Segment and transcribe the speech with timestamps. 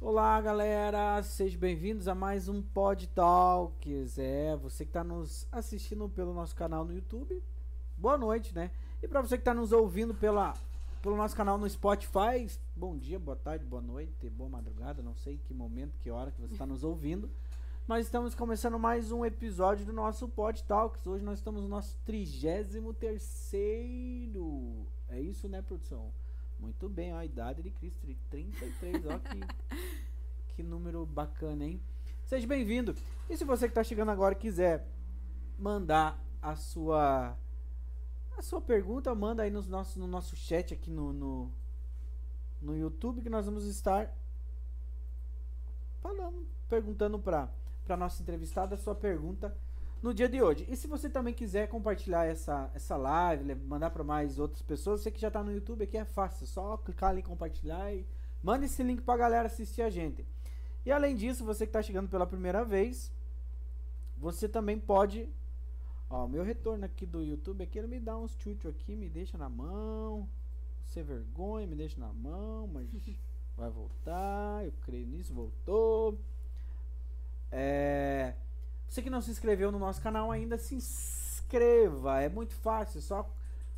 [0.00, 1.20] Olá, galera!
[1.24, 4.16] Sejam bem-vindos a mais um Pod Talks.
[4.16, 7.42] É, você que está nos assistindo pelo nosso canal no YouTube,
[7.96, 8.70] boa noite, né?
[9.02, 10.54] E para você que está nos ouvindo pela,
[11.02, 12.46] pelo nosso canal no Spotify,
[12.76, 16.40] bom dia, boa tarde, boa noite, boa madrugada, não sei que momento, que hora que
[16.40, 17.28] você está nos ouvindo.
[17.84, 21.08] Mas estamos começando mais um episódio do nosso Pod Talks.
[21.08, 24.86] Hoje nós estamos no nosso 33 terceiro.
[25.08, 26.12] É isso, né, produção?
[26.58, 31.80] Muito bem, ó, a idade de Cristo, 33, ó que, que número bacana, hein?
[32.24, 32.94] Seja bem-vindo.
[33.30, 34.86] E se você que está chegando agora quiser
[35.58, 37.36] mandar a sua
[38.36, 41.52] a sua pergunta, manda aí nos nossos, no nosso chat aqui no, no,
[42.60, 44.14] no YouTube que nós vamos estar
[46.00, 47.48] falando, perguntando para
[47.84, 49.56] para nossa entrevistada a sua pergunta
[50.02, 50.66] no dia de hoje.
[50.68, 55.10] E se você também quiser compartilhar essa, essa live, mandar para mais outras pessoas, você
[55.10, 58.06] que já está no YouTube aqui é fácil, só clicar ali compartilhar e
[58.42, 60.24] manda esse link para a galera assistir a gente.
[60.86, 63.12] E além disso, você que está chegando pela primeira vez,
[64.16, 65.28] você também pode,
[66.08, 69.36] ó, meu retorno aqui do YouTube aqui, ele me dá uns chuchu aqui, me deixa
[69.36, 70.28] na mão,
[70.84, 72.88] sem vergonha, me deixa na mão, mas
[73.56, 76.18] vai voltar, eu creio nisso, voltou.
[77.50, 78.34] É
[78.88, 82.20] você que não se inscreveu no nosso canal ainda, se inscreva.
[82.20, 83.30] É muito fácil, é só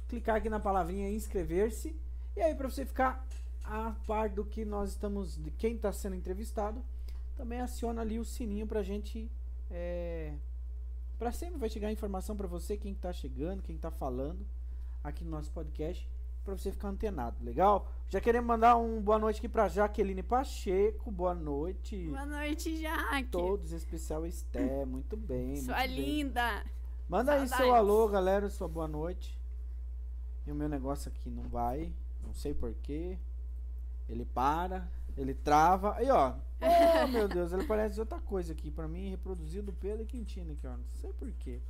[0.08, 1.94] clicar aqui na palavrinha inscrever-se.
[2.36, 3.27] E aí, para você ficar
[3.64, 6.83] a par do que nós estamos, de quem está sendo entrevistado,
[7.36, 9.30] também aciona ali o sininho para a gente.
[9.70, 10.34] É,
[11.19, 14.47] para sempre vai chegar informação para você, quem está chegando, quem está falando
[15.02, 16.08] aqui no nosso podcast
[16.44, 17.88] para você ficar antenado, legal?
[18.08, 22.08] Já queremos mandar um boa noite aqui para Jaqueline Pacheco, boa noite.
[22.08, 23.28] Boa noite, Jaque.
[23.30, 25.56] Todos, especial Esté, muito bem.
[25.56, 26.62] Sua muito linda.
[26.64, 26.72] Bem.
[27.08, 27.52] Manda Saudades.
[27.52, 29.38] aí seu alô, galera, sua boa noite.
[30.46, 31.92] E o meu negócio aqui não vai,
[32.23, 33.18] não sei porquê.
[34.08, 35.95] Ele para, ele trava.
[35.96, 36.34] Aí, ó.
[36.61, 38.70] Oh, meu Deus, ele parece outra coisa aqui.
[38.70, 40.77] Para mim, reproduzido Pedro Quintino aqui, ó.
[40.77, 41.61] Não sei porquê.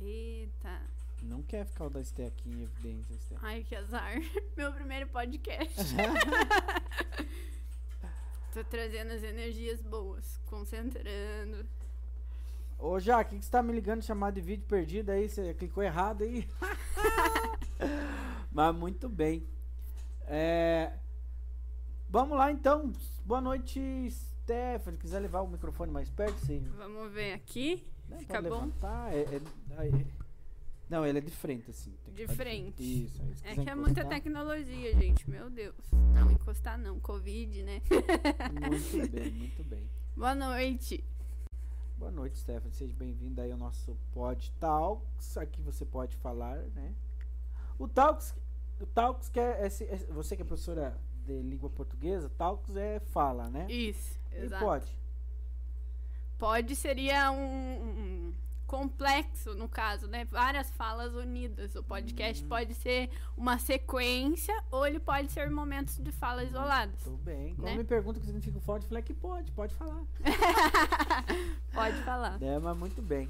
[0.00, 0.80] Eita.
[1.22, 3.36] Não quer ficar o da Esté aqui em evidência, Esté.
[3.42, 4.14] Ai, que azar.
[4.56, 5.76] Meu primeiro podcast.
[8.52, 11.66] Tô trazendo as energias boas, concentrando.
[12.78, 15.28] Ô, Jaque, que você tá me ligando chamado de vídeo perdido aí?
[15.28, 16.48] Você clicou errado aí?
[18.52, 19.46] Mas muito bem.
[20.26, 20.92] É...
[22.08, 22.92] Vamos lá então.
[23.24, 24.98] Boa noite, Stephanie.
[24.98, 26.60] Quiser levar o microfone mais perto, sim.
[26.76, 27.86] Vamos ver aqui.
[28.08, 28.70] Não, Fica bom.
[29.10, 29.36] É, é,
[29.86, 30.06] é,
[30.88, 31.92] não, ele é de frente, assim.
[32.14, 32.82] de frente.
[33.06, 33.72] Isso, é, é que encostar.
[33.72, 35.28] é muita tecnologia, gente.
[35.28, 35.74] Meu Deus.
[36.14, 37.00] Não, encostar não.
[37.00, 37.82] Covid, né?
[38.70, 39.90] muito bem, muito bem.
[40.16, 41.04] Boa noite.
[41.98, 42.72] Boa noite, Stephanie.
[42.72, 45.36] Seja bem-vindo aí ao nosso Pod Talks.
[45.36, 46.94] Aqui você pode falar, né?
[47.78, 48.34] O Talks,
[48.80, 53.00] o Talks que é, é, é você que é professora de língua portuguesa, Talks é
[53.00, 53.66] fala, né?
[53.68, 54.62] Isso, exato.
[54.62, 54.98] E pode?
[56.38, 57.82] Pode seria um,
[58.28, 58.34] um
[58.66, 60.24] complexo, no caso, né?
[60.24, 61.74] Várias falas unidas.
[61.74, 62.48] O podcast hum.
[62.48, 67.02] pode ser uma sequência ou ele pode ser momentos de fala isolados.
[67.02, 67.54] Tudo bem.
[67.54, 67.76] Quando né?
[67.76, 70.02] me pergunta o que significa forte, eu falei que pode, pode falar.
[71.72, 72.42] pode falar.
[72.42, 73.28] É, mas muito bem.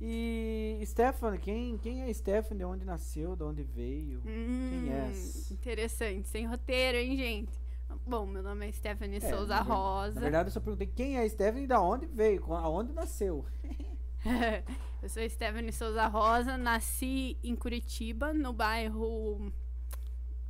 [0.00, 2.58] E Stephanie, quem, quem é Stephanie?
[2.58, 3.36] De onde nasceu?
[3.36, 4.18] De onde veio?
[4.26, 5.12] Hum, quem é?
[5.50, 7.64] Interessante, sem roteiro, hein, gente?
[8.06, 10.16] Bom, meu nome é Stephanie é, Souza Rosa.
[10.16, 13.44] Na verdade, eu só perguntei quem é Stephanie e de onde veio, aonde nasceu.
[15.02, 19.52] eu sou Stephanie Souza Rosa, nasci em Curitiba, no bairro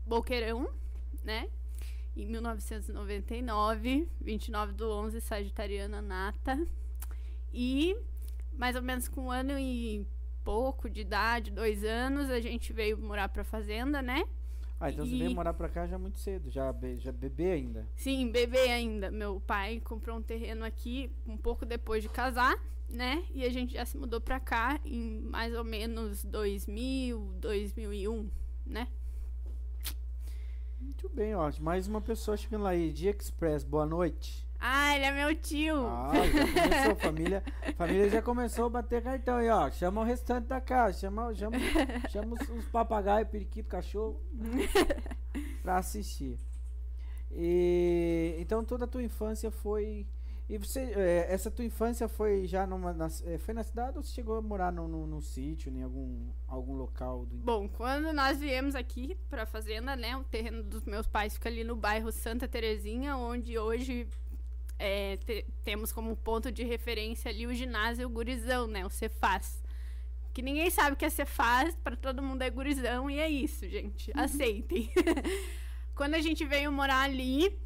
[0.06, 0.68] Boqueirão,
[1.24, 1.48] né?
[2.16, 6.64] Em 1999, 29 do 11, Sagitariana Nata.
[7.52, 7.96] E
[8.56, 10.06] mais ou menos com um ano e
[10.44, 14.24] pouco de idade, dois anos, a gente veio morar pra fazenda, né?
[14.78, 15.10] Ah, então e...
[15.10, 17.86] você veio morar pra cá já muito cedo, já, be já bebê ainda?
[17.96, 19.10] Sim, bebê ainda.
[19.10, 22.58] Meu pai comprou um terreno aqui um pouco depois de casar,
[22.88, 23.24] né?
[23.32, 28.30] E a gente já se mudou pra cá em mais ou menos 2000, 2001,
[28.66, 28.88] né?
[30.80, 31.64] Muito bem, ótimo.
[31.64, 32.92] Mais uma pessoa chegando lá aí.
[32.92, 34.46] Dia Express, boa noite.
[34.58, 35.86] Ah, ele é meu tio.
[35.86, 37.44] Ah, já começou, família.
[37.76, 39.70] Família já começou a bater cartão aí, ó.
[39.70, 41.56] Chama o restante da casa, chama, chama,
[42.10, 44.22] chama os, os papagaios, periquito, cachorro
[45.62, 46.38] pra assistir.
[47.30, 50.06] E então toda a tua infância foi
[50.48, 54.02] e você, é, essa tua infância foi já numa, na, é, foi na cidade ou
[54.02, 58.12] você chegou a morar no, no, no sítio, em algum, algum local do Bom, quando
[58.12, 62.12] nós viemos aqui pra fazenda, né, o terreno dos meus pais fica ali no bairro
[62.12, 64.06] Santa Terezinha, onde hoje
[64.78, 68.84] é, te, temos como ponto de referência ali o ginásio Gurizão, né?
[68.84, 69.62] O Cefaz.
[70.32, 73.68] Que ninguém sabe o que é Cefaz, para todo mundo é gurizão e é isso,
[73.68, 74.10] gente.
[74.10, 74.20] Uhum.
[74.20, 74.90] Aceitem.
[75.94, 77.56] Quando a gente veio morar ali,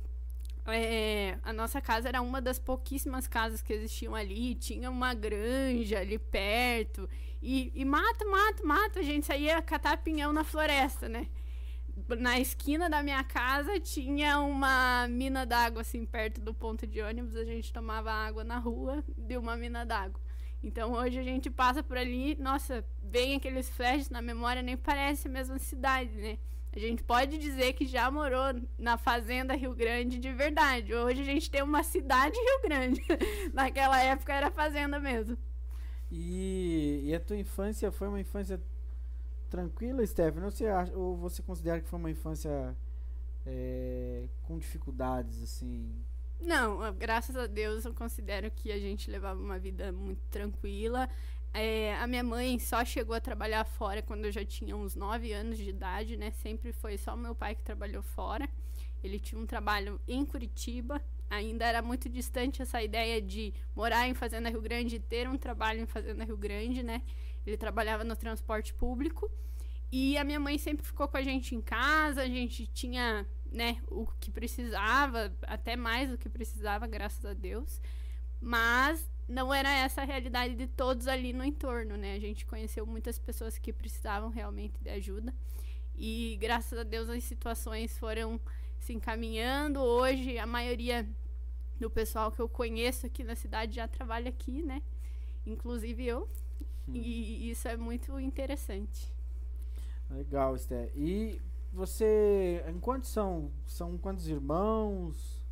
[0.67, 4.55] é, a nossa casa era uma das pouquíssimas casas que existiam ali.
[4.55, 7.09] Tinha uma granja ali perto.
[7.41, 8.99] E, e mato, mato, mato.
[8.99, 11.27] A gente saía catar pinhão na floresta, né?
[12.19, 17.37] Na esquina da minha casa tinha uma mina d'água, assim, perto do ponto de ônibus.
[17.37, 20.21] A gente tomava água na rua de uma mina d'água.
[20.63, 25.29] Então hoje a gente passa por ali, nossa, vem aqueles flashes na memória, nem parece
[25.29, 26.39] a mesma cidade, né?
[26.75, 30.95] A gente pode dizer que já morou na fazenda Rio Grande de verdade.
[30.95, 33.03] Hoje a gente tem uma cidade Rio Grande.
[33.55, 35.37] Naquela época era fazenda mesmo.
[36.11, 38.61] E, e a tua infância foi uma infância
[39.49, 40.51] tranquila, Stephanie?
[40.51, 42.77] Você, acha, ou você considera que foi uma infância
[43.47, 45.93] é, com dificuldades, assim?
[46.41, 51.09] Não, graças a Deus eu considero que a gente levava uma vida muito tranquila.
[51.53, 55.33] É, a minha mãe só chegou a trabalhar fora quando eu já tinha uns 9
[55.33, 56.31] anos de idade, né?
[56.31, 58.49] Sempre foi só meu pai que trabalhou fora.
[59.03, 61.01] Ele tinha um trabalho em Curitiba.
[61.31, 65.37] Ainda era muito distante essa ideia de morar em Fazenda Rio Grande e ter um
[65.37, 67.03] trabalho em Fazenda Rio Grande, né?
[67.47, 69.31] Ele trabalhava no transporte público.
[69.91, 73.79] E a minha mãe sempre ficou com a gente em casa, a gente tinha, né,
[73.87, 77.81] o que precisava, até mais do que precisava, graças a Deus.
[78.41, 82.15] Mas não era essa a realidade de todos ali no entorno, né?
[82.15, 85.35] A gente conheceu muitas pessoas que precisavam realmente de ajuda.
[85.97, 88.41] E graças a Deus as situações foram
[88.79, 89.81] se encaminhando.
[89.81, 91.07] Hoje a maioria
[91.79, 94.83] do pessoal que eu conheço aqui na cidade já trabalha aqui, né?
[95.45, 96.29] Inclusive eu.
[96.89, 96.95] Hum.
[96.95, 99.13] E isso é muito interessante.
[100.11, 100.91] Legal, Esther.
[100.97, 101.41] E
[101.73, 103.51] você, em quantos são?
[103.67, 105.43] São quantos irmãos?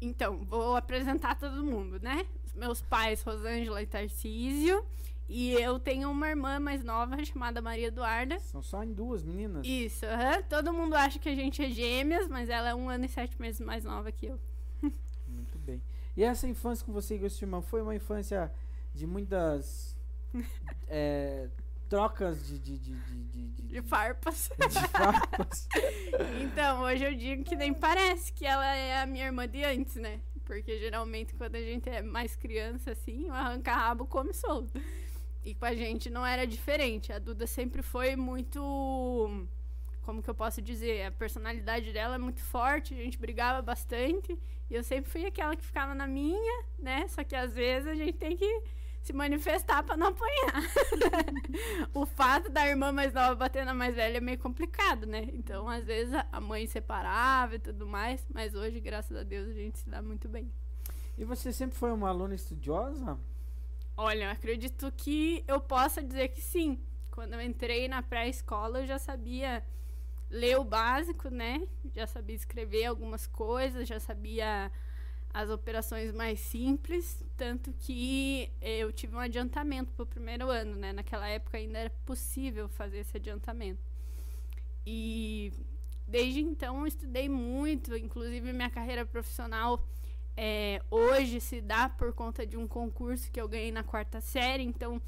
[0.00, 2.26] Então, vou apresentar todo mundo, né?
[2.58, 4.84] meus pais, Rosângela e Tarcísio.
[5.28, 8.38] E eu tenho uma irmã mais nova chamada Maria Eduarda.
[8.40, 9.66] São só em duas meninas?
[9.66, 10.42] Isso, uhum.
[10.48, 13.38] todo mundo acha que a gente é gêmeas, mas ela é um ano e sete
[13.40, 14.40] meses mais nova que eu.
[15.28, 15.82] Muito bem.
[16.16, 18.50] E essa infância com você e com seu irmão foi uma infância
[18.94, 19.97] de muitas
[20.88, 21.48] é,
[21.88, 24.50] trocas de de, de, de, de, de farpas.
[24.58, 25.68] De farpas.
[26.42, 29.96] então, hoje eu digo que nem parece que ela é a minha irmã de antes,
[29.96, 30.20] né?
[30.44, 34.80] Porque geralmente quando a gente é mais criança, assim, o arranca-rabo come solto.
[35.44, 37.12] E com a gente não era diferente.
[37.12, 39.46] A Duda sempre foi muito.
[40.02, 41.04] Como que eu posso dizer?
[41.04, 44.38] A personalidade dela é muito forte, a gente brigava bastante.
[44.70, 47.06] E eu sempre fui aquela que ficava na minha, né?
[47.08, 48.62] Só que às vezes a gente tem que
[49.08, 50.62] se manifestar para não apanhar.
[51.94, 55.28] o fato da irmã mais nova bater na mais velha é meio complicado, né?
[55.32, 59.52] Então, às vezes, a mãe separava e tudo mais, mas hoje, graças a Deus, a
[59.54, 60.52] gente se dá muito bem.
[61.16, 63.18] E você sempre foi uma aluna estudiosa?
[63.96, 66.78] Olha, eu acredito que eu possa dizer que sim.
[67.10, 69.64] Quando eu entrei na pré-escola, eu já sabia
[70.28, 71.66] ler o básico, né?
[71.94, 74.70] Já sabia escrever algumas coisas, já sabia
[75.38, 80.92] as operações mais simples, tanto que eu tive um adiantamento para o primeiro ano, né?
[80.92, 83.80] Naquela época ainda era possível fazer esse adiantamento.
[84.84, 85.52] E
[86.08, 89.80] desde então eu estudei muito, inclusive minha carreira profissional
[90.36, 94.64] é, hoje se dá por conta de um concurso que eu ganhei na quarta série,
[94.64, 95.00] então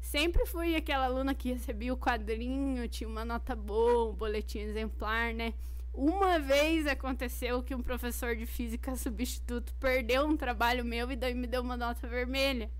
[0.00, 5.32] sempre fui aquela aluna que recebia o quadrinho, tinha uma nota boa, um boletim exemplar,
[5.32, 5.54] né?
[5.96, 11.32] Uma vez aconteceu que um professor de física substituto perdeu um trabalho meu e daí
[11.32, 12.70] me deu uma nota vermelha.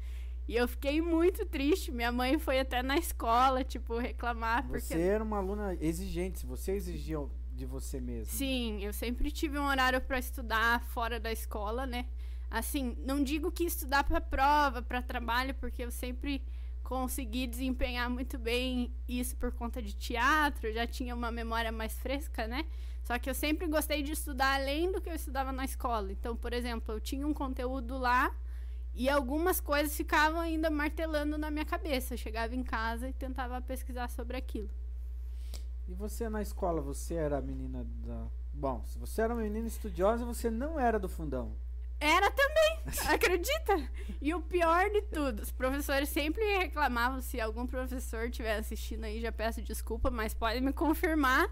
[0.46, 1.90] E eu fiquei muito triste.
[1.90, 4.68] Minha mãe foi até na escola, tipo, reclamar.
[4.68, 5.08] Você porque...
[5.08, 7.18] era uma aluna exigente, você exigia
[7.54, 8.34] de você mesmo.
[8.34, 12.04] Sim, eu sempre tive um horário para estudar fora da escola, né?
[12.50, 16.44] Assim, não digo que estudar para prova, para trabalho, porque eu sempre
[16.82, 22.46] consegui desempenhar muito bem isso por conta de teatro, já tinha uma memória mais fresca,
[22.46, 22.66] né?
[23.06, 26.10] Só que eu sempre gostei de estudar além do que eu estudava na escola.
[26.10, 28.34] Então, por exemplo, eu tinha um conteúdo lá
[28.92, 32.14] e algumas coisas ficavam ainda martelando na minha cabeça.
[32.14, 34.68] Eu chegava em casa e tentava pesquisar sobre aquilo.
[35.86, 38.26] E você na escola, você era a menina da.
[38.52, 41.54] Bom, se você era uma menina estudiosa, você não era do fundão.
[42.00, 42.80] Era também,
[43.14, 43.88] acredita?
[44.20, 47.20] E o pior de tudo, os professores sempre reclamavam.
[47.22, 51.48] Se algum professor estiver assistindo aí, já peço desculpa, mas pode me confirmar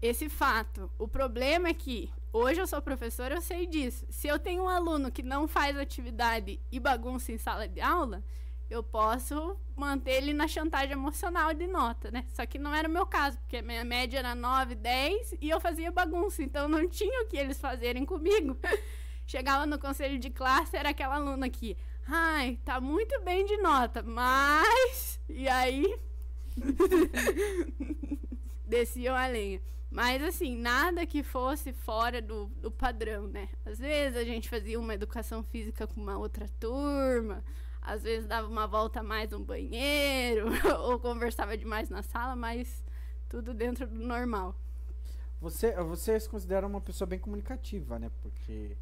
[0.00, 0.90] esse fato.
[0.98, 4.06] O problema é que hoje eu sou professora, eu sei disso.
[4.08, 8.24] Se eu tenho um aluno que não faz atividade e bagunça em sala de aula,
[8.70, 12.24] eu posso manter ele na chantagem emocional de nota, né?
[12.32, 15.50] Só que não era o meu caso, porque a minha média era 9, 10 e
[15.50, 18.56] eu fazia bagunça, então não tinha o que eles fazerem comigo.
[19.26, 21.76] Chegava no conselho de classe, era aquela aluna aqui.
[22.06, 25.20] Ai, tá muito bem de nota, mas.
[25.28, 25.98] E aí.
[28.70, 29.60] desciam a lenha.
[29.90, 33.48] Mas assim, nada que fosse fora do, do padrão, né?
[33.66, 37.44] Às vezes a gente fazia uma educação física com uma outra turma,
[37.82, 40.46] às vezes dava uma volta mais no banheiro,
[40.84, 42.84] ou conversava demais na sala, mas
[43.28, 44.54] tudo dentro do normal.
[45.40, 48.10] Você, você se considera uma pessoa bem comunicativa, né?
[48.22, 48.76] Porque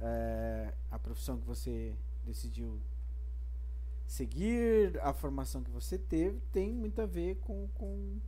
[0.00, 2.78] é, a profissão que você decidiu
[4.06, 8.20] seguir, a formação que você teve, tem muito a ver com, com,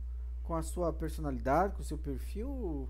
[0.45, 2.89] com a sua personalidade, com o seu perfil?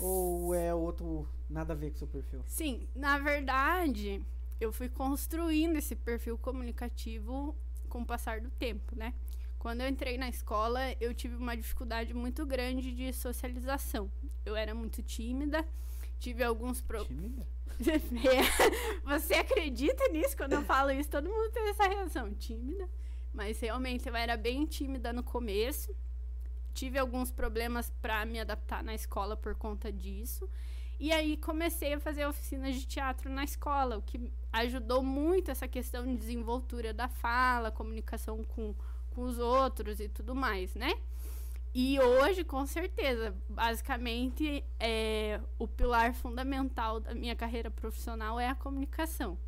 [0.00, 2.42] Ou é outro, nada a ver com o seu perfil?
[2.46, 4.22] Sim, na verdade,
[4.60, 7.54] eu fui construindo esse perfil comunicativo
[7.88, 9.14] com o passar do tempo, né?
[9.58, 14.10] Quando eu entrei na escola, eu tive uma dificuldade muito grande de socialização.
[14.44, 15.66] Eu era muito tímida,
[16.18, 17.46] tive alguns problemas.
[19.04, 20.36] Você acredita nisso?
[20.36, 22.32] Quando eu falo isso, todo mundo tem essa reação.
[22.34, 22.88] Tímida.
[23.32, 25.94] Mas realmente eu era bem tímida no começo.
[26.76, 30.46] Tive alguns problemas para me adaptar na escola por conta disso.
[31.00, 35.66] E aí comecei a fazer oficinas de teatro na escola, o que ajudou muito essa
[35.66, 38.74] questão de desenvoltura da fala, comunicação com,
[39.14, 40.92] com os outros e tudo mais, né?
[41.74, 48.54] E hoje, com certeza, basicamente, é, o pilar fundamental da minha carreira profissional é a
[48.54, 49.38] comunicação.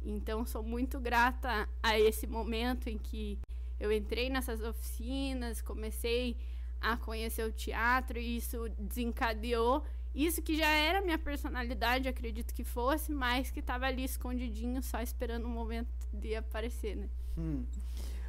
[0.00, 3.36] Então, sou muito grata a esse momento em que
[3.80, 6.36] eu entrei nessas oficinas, comecei
[6.80, 12.64] a conhecer o teatro e isso desencadeou isso que já era minha personalidade, acredito que
[12.64, 17.08] fosse, mas que estava ali escondidinho, só esperando o momento de aparecer, né?
[17.36, 17.64] Hum.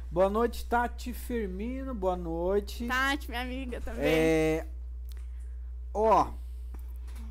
[0.08, 1.94] Boa noite, Tati Firmino.
[1.94, 2.86] Boa noite.
[2.86, 4.04] Tati, minha amiga também.
[4.04, 4.66] É...
[5.92, 6.28] Ó,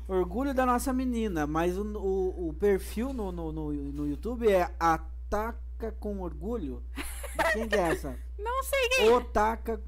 [0.06, 4.70] orgulho da nossa menina, mas o, o, o perfil no, no, no, no, YouTube é
[4.78, 6.82] Ataca com Orgulho.
[7.54, 8.18] Quem que é essa?
[8.38, 9.08] Não sei quem.
[9.10, 9.80] Otaka.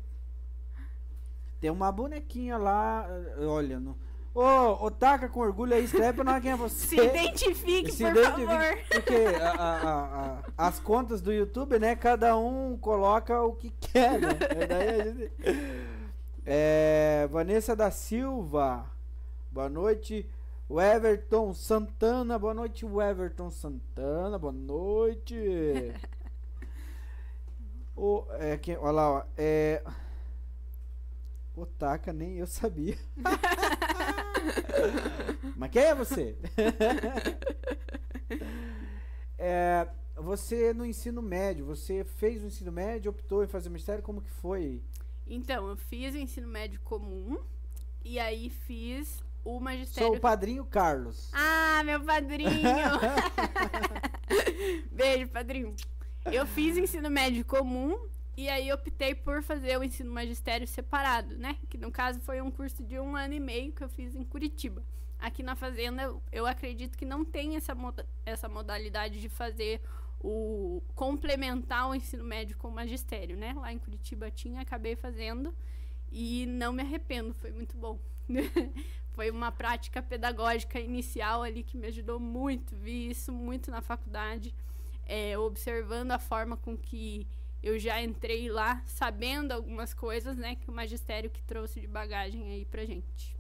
[1.63, 3.07] Tem uma bonequinha lá,
[3.39, 3.97] olha, no,
[4.35, 6.89] Ô, Otaka com orgulho aí, escreve pra nós quem é você.
[6.97, 8.79] Se identifique, Se por identifique, favor.
[8.91, 11.95] Porque a, a, a, as contas do YouTube, né?
[11.95, 14.31] Cada um coloca o que quer, né?
[14.69, 15.33] daí gente...
[16.45, 18.91] é, Vanessa da Silva.
[19.49, 20.27] Boa noite.
[20.69, 22.37] O Everton Santana.
[22.41, 24.37] Boa noite, o Everton Santana.
[24.37, 25.95] Boa noite.
[27.95, 29.23] o, é, quem, olha lá, ó.
[29.37, 29.81] É...
[31.55, 32.99] Otaka, nem eu sabia.
[35.57, 36.37] Mas quem é você?
[39.39, 44.23] é, você no ensino médio, você fez o ensino médio, optou em fazer mistério, como
[44.23, 44.83] que foi?
[45.27, 47.39] Então, eu fiz o ensino médio comum
[48.05, 50.09] e aí fiz o magistério.
[50.09, 51.31] Sou o padrinho Carlos.
[51.33, 52.51] Ah, meu padrinho!
[54.91, 55.75] Beijo, padrinho.
[56.27, 57.99] Eu fiz ensino médio comum
[58.37, 61.59] e aí optei por fazer o ensino magistério separado, né?
[61.69, 64.25] Que no caso foi um curso de um ano e meio que eu fiz em
[64.25, 64.83] Curitiba.
[65.19, 69.81] Aqui na Fazenda, eu, acredito que não tem essa, moda, essa modalidade de fazer
[70.19, 73.53] o complementar o ensino médio com o magistério, né?
[73.55, 75.55] Lá em Curitiba tinha, acabei fazendo
[76.11, 77.99] e não me arrependo, foi muito bom.
[79.13, 84.55] foi uma prática pedagógica inicial ali que me ajudou muito, vi isso muito na faculdade,
[85.07, 87.27] é, observando a forma com que
[87.63, 92.51] eu já entrei lá sabendo algumas coisas, né, que o magistério que trouxe de bagagem
[92.51, 93.37] aí pra gente.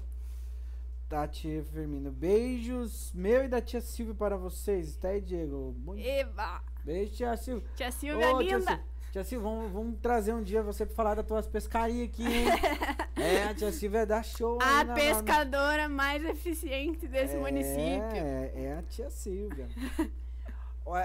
[1.08, 5.74] Tati Firmino, beijos meu e da tia Silvia para vocês, tá aí, Diego?
[5.98, 6.62] Eba!
[6.84, 7.68] Beijo, tia Silvia.
[7.76, 8.58] Tia Silvia Ô, linda!
[8.58, 12.08] Tia Silvia, tia Silvia vamos, vamos, trazer um dia você pra falar das tuas pescarias
[12.08, 12.46] aqui, hein?
[13.14, 14.58] é, a tia Silvia dá show.
[14.62, 15.94] A na, pescadora na...
[15.94, 18.16] mais eficiente desse é, município.
[18.16, 19.68] É, é a tia Silvia.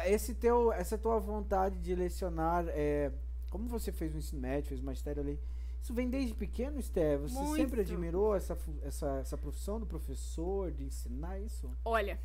[0.06, 3.12] Esse teu, essa tua vontade de lecionar, é,
[3.50, 5.40] como você fez o ensino médio, fez magistério ali,
[5.82, 7.18] isso vem desde pequeno, Esté?
[7.18, 7.56] Você Muito.
[7.56, 11.72] sempre admirou essa, essa, essa profissão do professor, de ensinar isso?
[11.86, 12.20] Olha,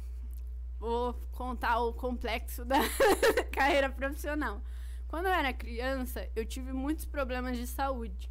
[0.80, 2.80] vou contar o complexo da
[3.52, 4.61] carreira profissional.
[5.06, 8.30] Quando eu era criança, eu tive muitos problemas de saúde.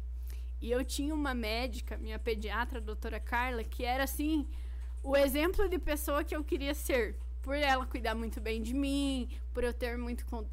[0.60, 4.46] E eu tinha uma médica, minha pediatra, a doutora Carla, que era assim,
[5.02, 9.28] o exemplo de pessoa que eu queria ser por ela cuidar muito bem de mim,
[9.52, 10.46] por eu ter muito con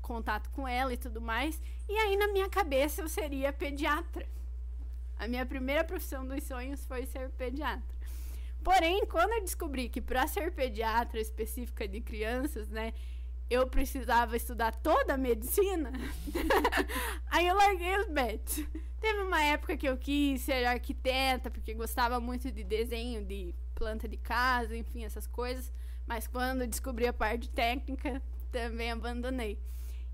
[0.00, 1.60] contato com ela e tudo mais.
[1.88, 4.24] E aí, na minha cabeça, eu seria pediatra.
[5.18, 7.96] A minha primeira profissão dos sonhos foi ser pediatra.
[8.62, 12.92] Porém, quando eu descobri que para ser pediatra específica de crianças, né,
[13.48, 15.92] eu precisava estudar toda a medicina,
[17.30, 18.64] aí eu larguei os bets.
[19.00, 24.08] Teve uma época que eu quis ser arquiteta, porque gostava muito de desenho de planta
[24.08, 25.72] de casa, enfim, essas coisas.
[26.06, 28.22] Mas quando descobri a parte técnica,
[28.52, 29.58] também abandonei.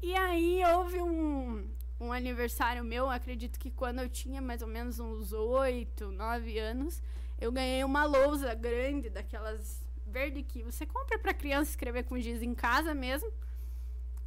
[0.01, 1.69] E aí houve um,
[2.01, 7.03] um aniversário meu, acredito que quando eu tinha mais ou menos uns 8, 9 anos,
[7.41, 12.43] eu ganhei uma lousa grande, daquelas verde que você compra para criança escrever com giz
[12.43, 13.31] em casa mesmo.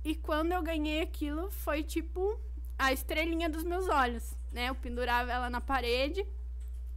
[0.03, 2.39] E quando eu ganhei aquilo, foi tipo
[2.77, 4.69] a estrelinha dos meus olhos, né?
[4.69, 6.25] Eu pendurava ela na parede,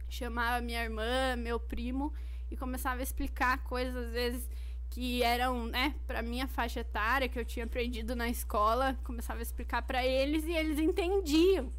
[0.07, 2.13] chamava minha irmã, meu primo
[2.51, 4.49] e começava a explicar coisas às vezes
[4.89, 9.43] que eram, né, para minha faixa etária que eu tinha aprendido na escola, começava a
[9.43, 11.71] explicar para eles e eles entendiam.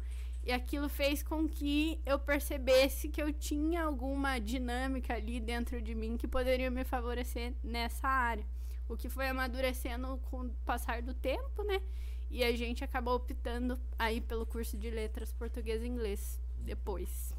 [0.43, 5.93] E aquilo fez com que eu percebesse que eu tinha alguma dinâmica ali dentro de
[5.93, 8.45] mim que poderia me favorecer nessa área.
[8.89, 11.81] O que foi amadurecendo com o passar do tempo, né?
[12.29, 17.35] E a gente acabou optando aí pelo curso de letras português e inglês depois.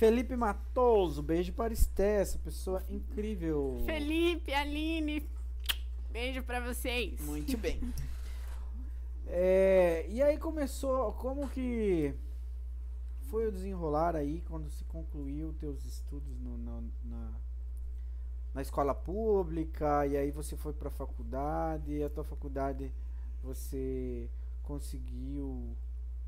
[0.00, 3.82] Felipe Matoso, beijo para Esté, essa pessoa incrível.
[3.84, 5.28] Felipe, Aline,
[6.10, 7.20] beijo para vocês.
[7.20, 7.78] Muito bem.
[9.32, 12.12] É, e aí começou, como que
[13.28, 17.30] foi o desenrolar aí quando se concluiu teus estudos no, no, na,
[18.52, 22.92] na escola pública e aí você foi para a faculdade e a tua faculdade
[23.40, 24.28] você
[24.64, 25.76] conseguiu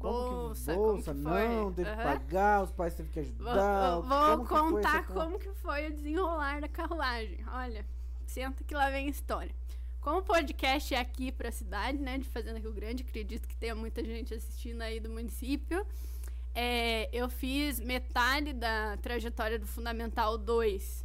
[0.03, 0.13] como
[0.49, 1.97] bolsa, que, bolsa como que não, teve Uhum.
[1.97, 3.95] que pagar, os pais teve que ajudar.
[4.01, 7.39] Vou, vou como que foi contar tua- como que foi o desenrolar da carruagem.
[7.53, 7.87] Olha,
[8.27, 9.55] senta que lá vem a história.
[10.01, 13.57] Como o podcast é aqui para a cidade, né, de Fazenda Rio Grande, acredito que
[13.57, 15.87] tenha muita gente assistindo aí do município.
[16.55, 21.05] É, eu fiz metade da trajetória do Fundamental 2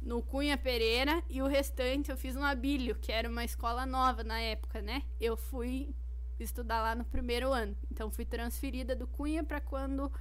[0.00, 4.24] no Cunha Pereira e o restante eu fiz no Abílio, que era uma escola nova
[4.24, 5.02] na época, né?
[5.20, 5.94] Eu fui
[6.42, 7.76] estudar lá no primeiro ano.
[7.90, 10.12] Então fui transferida do Cunha para quando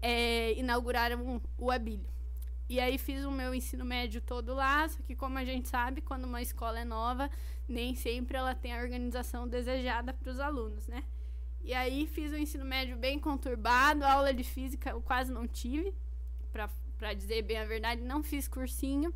[0.00, 2.10] é, inauguraram o Abílio.
[2.68, 6.00] E aí fiz o meu ensino médio todo lá, só que como a gente sabe,
[6.00, 7.30] quando uma escola é nova,
[7.68, 11.04] nem sempre ela tem a organização desejada para os alunos, né?
[11.62, 15.94] E aí fiz o ensino médio bem conturbado, aula de física eu quase não tive,
[16.50, 19.12] para dizer bem a verdade, não fiz cursinho.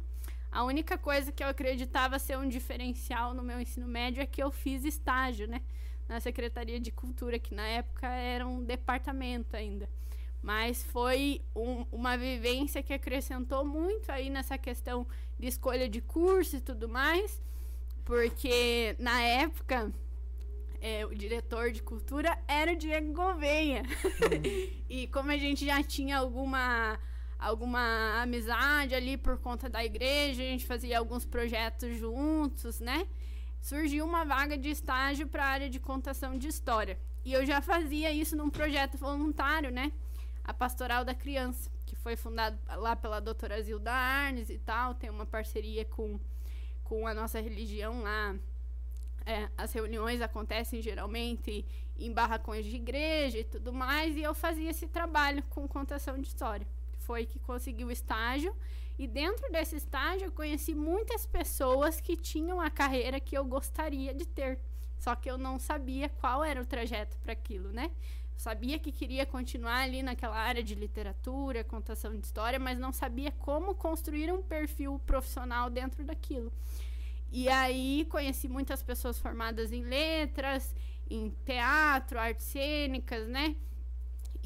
[0.53, 4.43] A única coisa que eu acreditava ser um diferencial no meu ensino médio é que
[4.43, 5.61] eu fiz estágio, né?
[6.09, 9.89] Na Secretaria de Cultura, que na época era um departamento ainda.
[10.43, 15.07] Mas foi um- uma vivência que acrescentou muito aí nessa questão
[15.39, 17.43] de escolha de curso e tudo mais,
[18.05, 19.93] porque na época
[20.81, 23.83] é, o diretor de cultura era o Diego Gouveia.
[24.89, 26.99] e como a gente já tinha alguma
[27.39, 33.07] alguma amizade ali por conta da igreja, a gente fazia alguns projetos juntos, né?
[33.67, 36.97] Surgiu uma vaga de estágio para a área de contação de história.
[37.25, 39.91] E eu já fazia isso num projeto voluntário, né?
[40.45, 45.11] A Pastoral da Criança, que foi fundado lá pela doutora Zilda Arnes e tal, tem
[45.11, 46.21] uma parceria com,
[46.85, 48.37] com a nossa religião lá.
[49.27, 51.67] É, as reuniões acontecem geralmente
[51.99, 56.29] em barracões de igreja e tudo mais, e eu fazia esse trabalho com contação de
[56.29, 56.69] história.
[57.01, 58.55] Foi que consegui o estágio,
[58.99, 64.15] e dentro desse estágio eu conheci muitas pessoas que tinham a carreira que eu gostaria
[64.15, 64.59] de ter.
[64.99, 67.91] Só que eu não sabia qual era o trajeto para aquilo, né?
[68.35, 72.93] Eu sabia que queria continuar ali naquela área de literatura, contação de história, mas não
[72.93, 76.53] sabia como construir um perfil profissional dentro daquilo.
[77.31, 80.75] E aí conheci muitas pessoas formadas em letras,
[81.11, 83.57] em teatro, artes cênicas, né?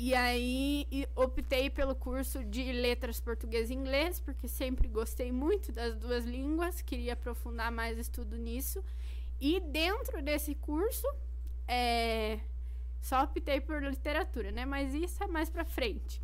[0.02, 5.70] E aí e optei pelo curso de letras português e inglês, porque sempre gostei muito
[5.72, 8.82] das duas línguas, queria aprofundar mais estudo nisso.
[9.38, 11.06] E dentro desse curso,
[11.68, 12.40] é,
[13.02, 14.64] só optei por literatura, né?
[14.64, 16.22] Mas isso é mais pra frente.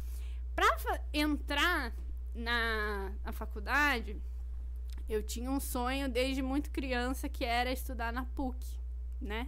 [0.55, 1.93] Pra fa- entrar
[2.35, 4.17] na, na faculdade,
[5.07, 8.57] eu tinha um sonho desde muito criança que era estudar na PUC,
[9.21, 9.47] né?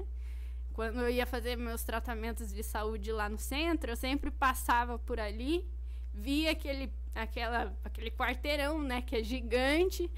[0.79, 5.19] Quando eu ia fazer meus tratamentos de saúde lá no centro, eu sempre passava por
[5.19, 5.69] ali,
[6.15, 10.09] via aquele, aquela, aquele quarteirão, né, que é gigante,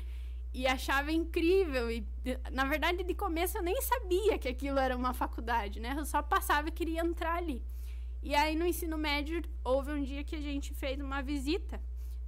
[0.53, 1.91] e achava incrível.
[1.91, 2.07] E,
[2.53, 5.95] na verdade, de começo eu nem sabia que aquilo era uma faculdade, né?
[5.97, 7.65] Eu só passava e queria entrar ali.
[8.23, 11.81] E aí, no ensino médio, houve um dia que a gente fez uma visita,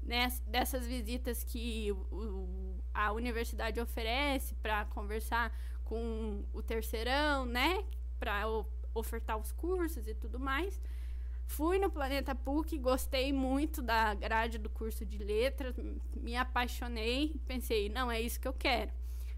[0.03, 0.33] né?
[0.47, 7.85] Dessas visitas que o- a universidade oferece para conversar com o terceirão, né?
[8.23, 8.47] Para
[8.95, 10.81] ofertar os cursos e tudo mais.
[11.45, 15.75] Fui no Planeta PUC, gostei muito da grade do curso de letras,
[16.15, 18.93] me apaixonei, pensei, não, é isso que eu quero.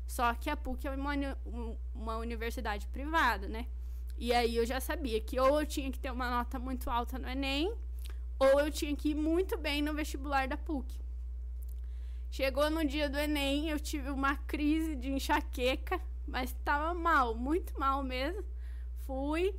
[0.07, 1.15] Só que a PUC é uma,
[1.47, 3.67] um- uma universidade privada, né?
[4.19, 7.19] E aí eu já sabia que ou eu tinha que ter uma nota muito alta
[7.19, 7.73] no Enem,
[8.39, 10.95] ou eu tinha que ir muito bem no vestibular da PUC.
[12.31, 17.79] Chegou no dia do Enem, eu tive uma crise de enxaqueca, mas estava mal, muito
[17.81, 18.45] mal mesmo.
[19.07, 19.55] Fui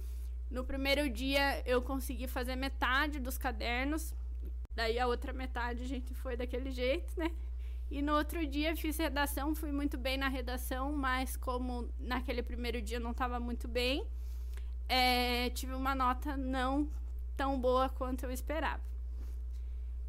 [0.49, 4.13] No primeiro dia eu consegui fazer metade dos cadernos,
[4.75, 7.31] daí a outra metade a gente foi daquele jeito, né?
[7.89, 12.81] E no outro dia fiz redação, fui muito bem na redação, mas como naquele primeiro
[12.81, 14.05] dia não estava muito bem,
[14.87, 16.89] é, tive uma nota não
[17.35, 18.94] tão boa quanto eu esperava.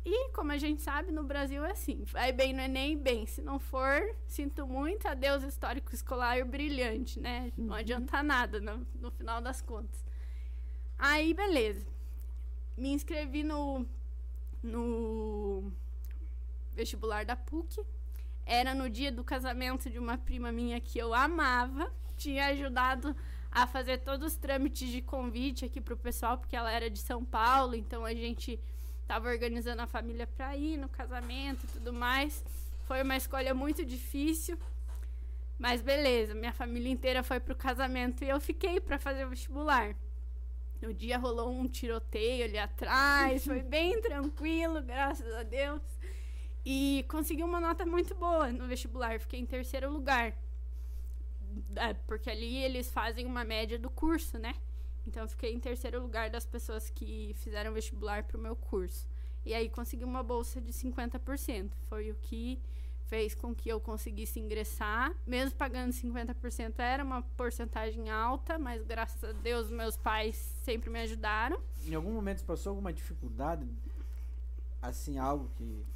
[0.08, 3.26] E, como a gente sabe, no Brasil é assim: vai bem no Enem, bem.
[3.26, 7.52] Se não for, sinto muito, adeus histórico escolar brilhante, né?
[7.56, 7.74] Não uhum.
[7.74, 10.04] adianta nada no, no final das contas.
[10.96, 11.84] Aí, beleza.
[12.76, 13.84] Me inscrevi no,
[14.62, 15.72] no
[16.72, 17.84] vestibular da PUC.
[18.44, 21.92] Era no dia do casamento de uma prima minha que eu amava.
[22.16, 23.16] Tinha ajudado
[23.50, 27.24] a fazer todos os trâmites de convite aqui pro pessoal, porque ela era de São
[27.24, 28.60] Paulo, então a gente
[29.06, 32.44] Tava organizando a família para ir no casamento e tudo mais.
[32.86, 34.58] Foi uma escolha muito difícil.
[35.58, 39.94] Mas beleza, minha família inteira foi pro casamento e eu fiquei para fazer o vestibular.
[40.82, 45.80] No dia rolou um tiroteio ali atrás, foi bem tranquilo, graças a Deus.
[46.64, 50.34] E consegui uma nota muito boa no vestibular, fiquei em terceiro lugar.
[51.76, 54.52] É, porque ali eles fazem uma média do curso, né?
[55.06, 59.06] Então eu fiquei em terceiro lugar das pessoas que fizeram vestibular para o meu curso.
[59.44, 61.70] E aí consegui uma bolsa de 50%.
[61.88, 62.60] Foi o que
[63.06, 69.22] fez com que eu conseguisse ingressar, mesmo pagando 50%, era uma porcentagem alta, mas graças
[69.22, 71.60] a Deus meus pais sempre me ajudaram.
[71.86, 73.64] Em algum momento você passou alguma dificuldade,
[74.82, 75.86] assim, algo que,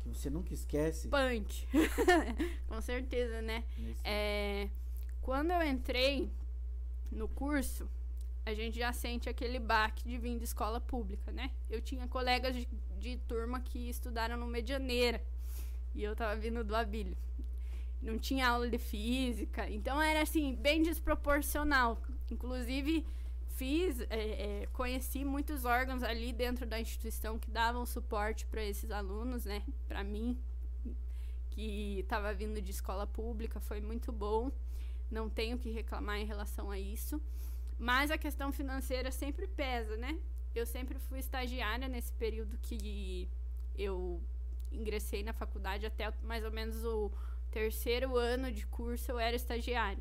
[0.00, 1.08] que você nunca esquece?
[1.08, 1.66] Punk,
[2.68, 3.64] com certeza, né?
[4.04, 4.68] É,
[5.20, 6.30] quando eu entrei
[7.10, 7.88] no curso,
[8.44, 11.50] a gente já sente aquele baque de vir de escola pública, né?
[11.70, 15.22] Eu tinha colegas de, de turma que estudaram no Medianeira
[15.94, 17.16] e eu tava vindo do Abílio.
[18.00, 22.02] Não tinha aula de física, então era assim, bem desproporcional.
[22.30, 23.06] Inclusive,
[23.46, 28.90] fiz, é, é, conheci muitos órgãos ali dentro da instituição que davam suporte para esses
[28.90, 29.62] alunos, né?
[29.86, 30.36] Para mim,
[31.50, 34.50] que estava vindo de escola pública, foi muito bom.
[35.08, 37.20] Não tenho que reclamar em relação a isso.
[37.82, 40.16] Mas a questão financeira sempre pesa, né?
[40.54, 43.28] Eu sempre fui estagiária nesse período que
[43.76, 44.22] eu
[44.70, 47.10] ingressei na faculdade, até mais ou menos o
[47.50, 50.00] terceiro ano de curso eu era estagiária.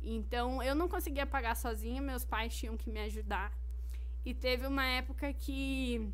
[0.00, 3.52] Então eu não conseguia pagar sozinha, meus pais tinham que me ajudar.
[4.24, 6.08] E teve uma época que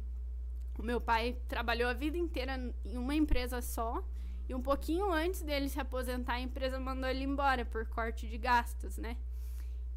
[0.79, 4.03] o meu pai trabalhou a vida inteira em uma empresa só.
[4.49, 8.39] E um pouquinho antes dele se aposentar, a empresa mandou ele embora por corte de
[8.39, 9.19] gastos, né?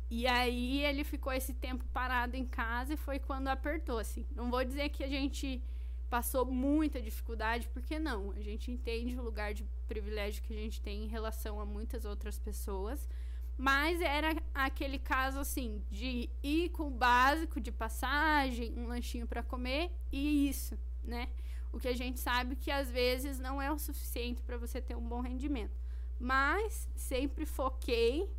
[0.09, 4.25] E aí ele ficou esse tempo parado em casa e foi quando apertou, assim.
[4.35, 5.61] Não vou dizer que a gente
[6.09, 8.31] passou muita dificuldade, porque não.
[8.31, 12.05] A gente entende o lugar de privilégio que a gente tem em relação a muitas
[12.05, 13.07] outras pessoas.
[13.55, 19.43] Mas era aquele caso, assim, de ir com o básico de passagem, um lanchinho para
[19.43, 21.29] comer e isso, né?
[21.71, 24.95] O que a gente sabe que às vezes não é o suficiente para você ter
[24.95, 25.77] um bom rendimento.
[26.17, 28.29] Mas sempre foquei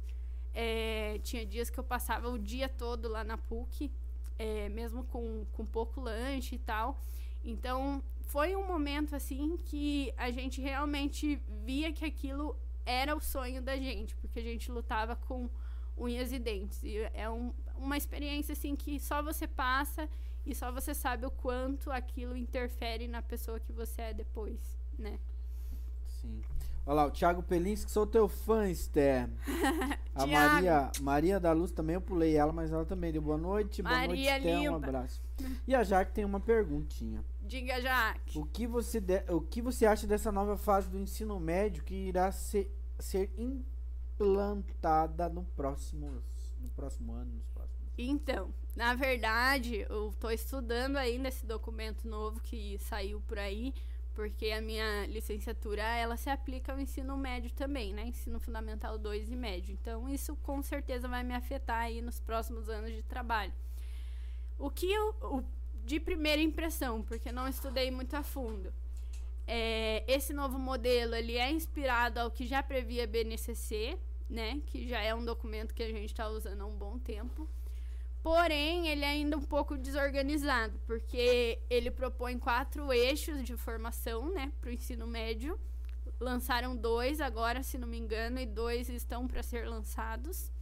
[0.55, 3.91] é, tinha dias que eu passava o dia todo lá na PUC,
[4.39, 6.99] é, mesmo com, com pouco lanche e tal.
[7.45, 13.63] Então, foi um momento assim que a gente realmente via que aquilo era o sonho
[13.63, 15.49] da gente, porque a gente lutava com
[15.97, 16.83] unhas e dentes.
[16.83, 20.09] E é um, uma experiência assim que só você passa
[20.47, 25.19] e só você sabe o quanto aquilo interfere na pessoa que você é depois, né?
[26.21, 26.43] Sim.
[26.87, 29.29] Olha lá, o Thiago Pelinski, sou teu fã, Esther.
[30.15, 33.83] A Maria, Maria da Luz também, eu pulei ela, mas ela também deu boa noite.
[33.83, 35.23] Boa noite, Esther, um abraço.
[35.67, 37.25] E a Jaque tem uma perguntinha.
[37.41, 38.39] Diga, Jaque.
[38.39, 41.95] O que você, de, o que você acha dessa nova fase do ensino médio que
[41.95, 46.23] irá ser, ser implantada no próximo,
[46.61, 52.41] no próximo ano, nos próximos então, na verdade, eu estou estudando ainda esse documento novo
[52.41, 53.75] que saiu por aí
[54.21, 58.05] porque a minha licenciatura ela se aplica ao ensino médio também, né?
[58.05, 59.73] Ensino fundamental 2 e médio.
[59.81, 63.51] Então isso com certeza vai me afetar aí nos próximos anos de trabalho.
[64.59, 65.43] O que eu, o,
[65.87, 68.71] de primeira impressão, porque não estudei muito a fundo,
[69.47, 73.97] é, esse novo modelo ele é inspirado ao que já previa BNCC,
[74.29, 74.61] né?
[74.67, 77.49] Que já é um documento que a gente está usando há um bom tempo.
[78.23, 84.53] Porém, ele é ainda um pouco desorganizado, porque ele propõe quatro eixos de formação né,
[84.61, 85.59] para o ensino médio.
[86.19, 90.53] Lançaram dois agora, se não me engano, e dois estão para ser lançados.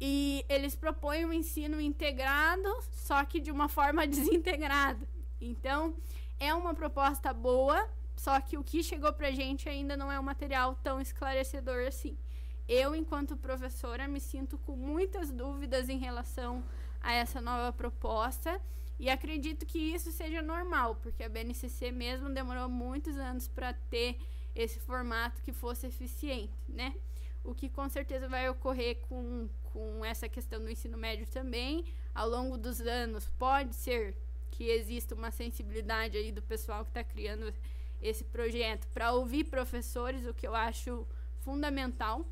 [0.00, 5.06] E eles propõem um ensino integrado, só que de uma forma desintegrada.
[5.38, 5.94] Então,
[6.40, 10.22] é uma proposta boa, só que o que chegou para gente ainda não é um
[10.22, 12.16] material tão esclarecedor assim.
[12.66, 16.64] eu, enquanto professora, me sinto com muitas dúvidas em relação
[17.00, 18.60] a essa nova proposta
[18.98, 24.18] e acredito que isso seja normal, porque a BNCC mesmo demorou muitos anos para ter
[24.54, 26.94] esse formato que fosse eficiente, né?
[27.44, 32.28] O que com certeza vai ocorrer com, com essa questão do ensino médio também, ao
[32.28, 34.16] longo dos anos, pode ser
[34.50, 37.52] que exista uma sensibilidade aí do pessoal que está criando
[38.00, 41.06] esse projeto para ouvir professores, o que eu acho
[41.40, 42.26] fundamental,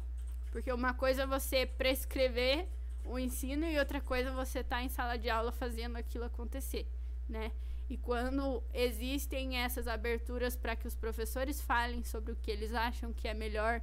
[0.50, 2.66] porque uma coisa é você prescrever
[3.04, 6.86] o ensino e outra coisa você tá em sala de aula fazendo aquilo acontecer,
[7.28, 7.52] né?
[7.88, 13.12] E quando existem essas aberturas para que os professores falem sobre o que eles acham
[13.12, 13.82] que é melhor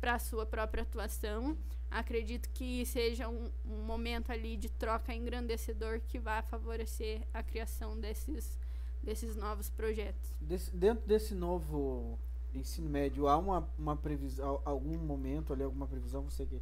[0.00, 1.58] para a sua própria atuação,
[1.90, 7.98] acredito que seja um, um, momento ali de troca engrandecedor que vai favorecer a criação
[7.98, 8.56] desses,
[9.02, 10.32] desses novos projetos.
[10.72, 12.16] Dentro desse novo
[12.54, 16.60] ensino médio, há uma, uma previsão, algum momento ali, alguma previsão você que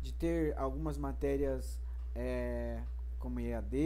[0.00, 1.80] de ter algumas matérias
[2.14, 2.82] é,
[3.18, 3.76] como EAD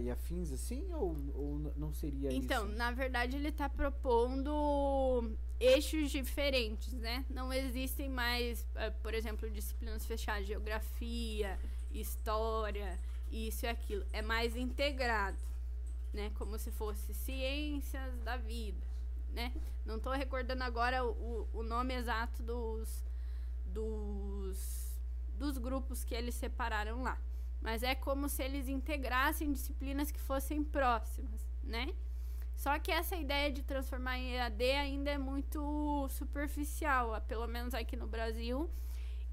[0.00, 2.44] e afins assim, ou, ou não seria então, isso?
[2.44, 7.24] Então, na verdade, ele está propondo eixos diferentes, né?
[7.28, 11.58] Não existem mais, é, por exemplo, disciplinas fechadas, geografia,
[11.92, 12.98] história,
[13.30, 14.04] isso e aquilo.
[14.12, 15.38] É mais integrado,
[16.12, 16.32] né?
[16.36, 18.80] Como se fosse ciências da vida,
[19.32, 19.52] né?
[19.84, 23.04] Não estou recordando agora o, o nome exato dos,
[23.66, 24.79] dos
[25.40, 27.18] dos grupos que eles separaram lá.
[27.62, 31.94] Mas é como se eles integrassem disciplinas que fossem próximas, né?
[32.54, 37.96] Só que essa ideia de transformar em EAD ainda é muito superficial, pelo menos aqui
[37.96, 38.70] no Brasil.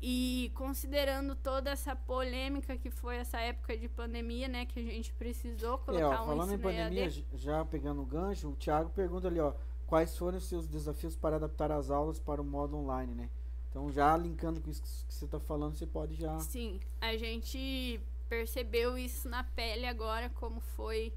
[0.01, 5.11] E considerando toda essa polêmica que foi essa época de pandemia, né, que a gente
[5.13, 7.25] precisou colocar é, ó, um falando em pandemia, EAD.
[7.33, 9.53] já pegando o gancho, o Thiago pergunta ali, ó,
[9.87, 13.29] quais foram os seus desafios para adaptar as aulas para o modo online, né?
[13.69, 16.39] Então, já linkando com isso que você está falando, você pode já.
[16.39, 21.13] Sim, a gente percebeu isso na pele agora, como foi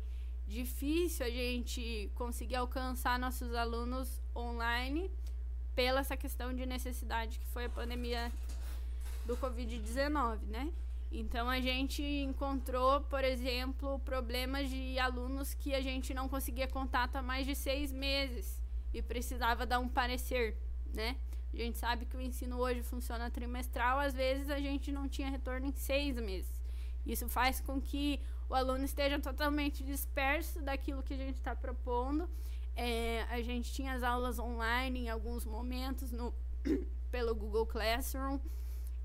[0.46, 5.10] difícil a gente conseguir alcançar nossos alunos online
[5.74, 8.32] pela essa questão de necessidade que foi a pandemia
[9.24, 10.72] do Covid-19, né?
[11.12, 17.16] Então a gente encontrou, por exemplo, problemas de alunos que a gente não conseguia contato
[17.16, 18.60] há mais de seis meses
[18.92, 20.56] e precisava dar um parecer,
[20.92, 21.16] né?
[21.52, 25.28] A gente sabe que o ensino hoje funciona trimestral, às vezes a gente não tinha
[25.28, 26.60] retorno em seis meses.
[27.04, 32.28] Isso faz com que o aluno esteja totalmente disperso daquilo que a gente está propondo.
[32.76, 36.34] É, a gente tinha as aulas online em alguns momentos no,
[37.10, 38.38] pelo Google Classroom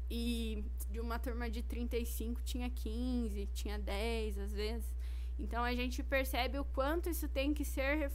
[0.10, 4.95] e de uma turma de 35 tinha 15, tinha 10 às vezes.
[5.38, 8.10] Então a gente percebe o quanto isso tem que ser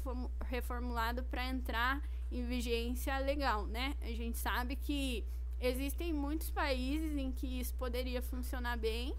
[0.47, 3.97] reformulado para entrar em vigência legal, né?
[4.01, 5.25] A gente sabe que
[5.61, 9.15] existem muitos países em que isso poderia funcionar bem.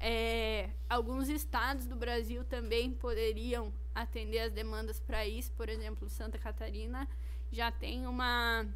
[0.00, 5.52] É, alguns estados do Brasil também poderiam atender as demandas para isso.
[5.52, 7.08] Por exemplo, Santa Catarina
[7.52, 8.66] já tem uma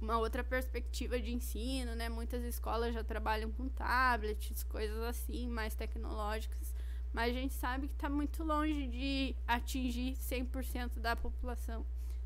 [0.00, 2.08] uma outra perspectiva de ensino, né?
[2.08, 6.72] Muitas escolas já trabalham com tablets, coisas assim, mais tecnológicas.
[7.12, 11.84] Mas a gente sabe que está muito longe de atingir 100% da população,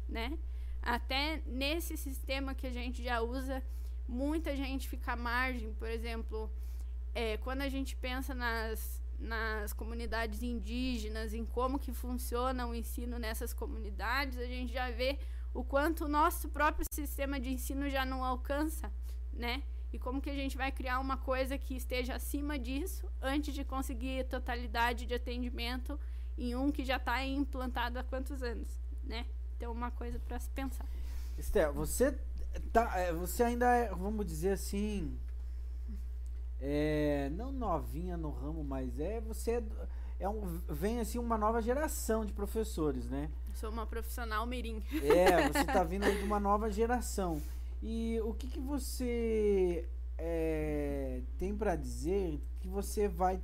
[0.08, 0.36] né?
[0.82, 3.62] Até nesse sistema que a gente já usa,
[4.08, 5.72] muita gente fica à margem.
[5.74, 6.50] Por exemplo,
[7.14, 13.18] é, quando a gente pensa nas, nas comunidades indígenas, em como que funciona o ensino
[13.18, 15.18] nessas comunidades, a gente já vê
[15.54, 18.92] o quanto o nosso próprio sistema de ensino já não alcança,
[19.32, 19.62] né?
[19.92, 23.62] E como que a gente vai criar uma coisa que esteja acima disso antes de
[23.62, 26.00] conseguir totalidade de atendimento
[26.36, 29.26] em um que já está implantado há quantos anos, né?
[29.62, 30.84] Ter uma coisa para se pensar.
[31.38, 32.18] Esther, você
[32.72, 35.16] tá, é, você ainda é, vamos dizer assim,
[36.60, 39.62] é, não novinha no ramo, mas é você é,
[40.18, 43.30] é um, vem assim uma nova geração de professores, né?
[43.54, 44.82] Sou uma profissional mirim.
[45.00, 47.40] É, você está vindo de uma nova geração.
[47.80, 53.40] E o que, que você é, tem para dizer que você vai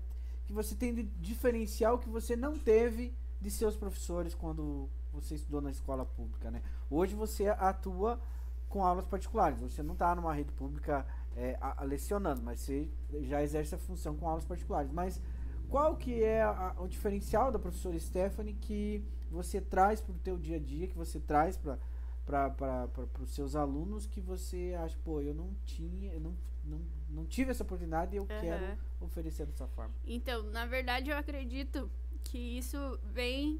[0.47, 4.89] que você tem de diferencial que você não teve de seus professores quando
[5.21, 6.63] você estudou na escola pública, né?
[6.91, 8.21] Hoje você atua
[8.69, 9.61] com aulas particulares.
[9.61, 12.89] Você não está numa rede pública é, a, a lecionando, mas você
[13.23, 14.91] já exerce a função com aulas particulares.
[14.93, 15.21] Mas
[15.69, 20.37] qual que é a, o diferencial da professora Stephanie que você traz para o teu
[20.37, 21.79] dia a dia, que você traz para
[22.27, 27.25] para os seus alunos que você acha, pô, eu não tinha, eu não, não, não
[27.25, 28.29] tive essa oportunidade e eu uhum.
[28.29, 29.95] quero oferecer dessa forma.
[30.07, 31.91] Então, na verdade, eu acredito
[32.23, 33.59] que isso vem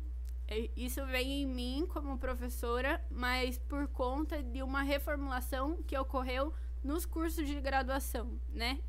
[0.77, 7.05] isso vem em mim como professora, mas por conta de uma reformulação que ocorreu nos
[7.05, 8.81] cursos de graduação, né?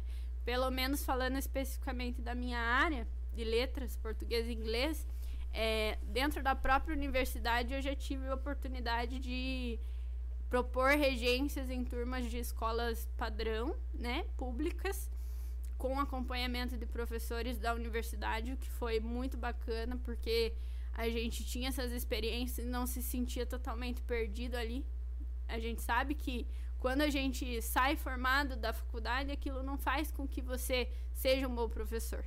[0.46, 5.06] Pelo menos falando especificamente da minha área de letras, português e inglês,
[5.54, 9.80] é, dentro da própria universidade eu já tive a oportunidade de
[10.50, 15.12] propor regências em turmas de escolas padrão, né, públicas,
[15.78, 20.54] com acompanhamento de professores da universidade, o que foi muito bacana, porque
[20.94, 24.86] a gente tinha essas experiências e não se sentia totalmente perdido ali.
[25.48, 26.48] A gente sabe que
[26.80, 31.56] quando a gente sai formado da faculdade, aquilo não faz com que você seja um
[31.56, 32.24] bom professor.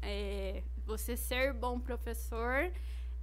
[0.00, 2.70] É, você ser bom professor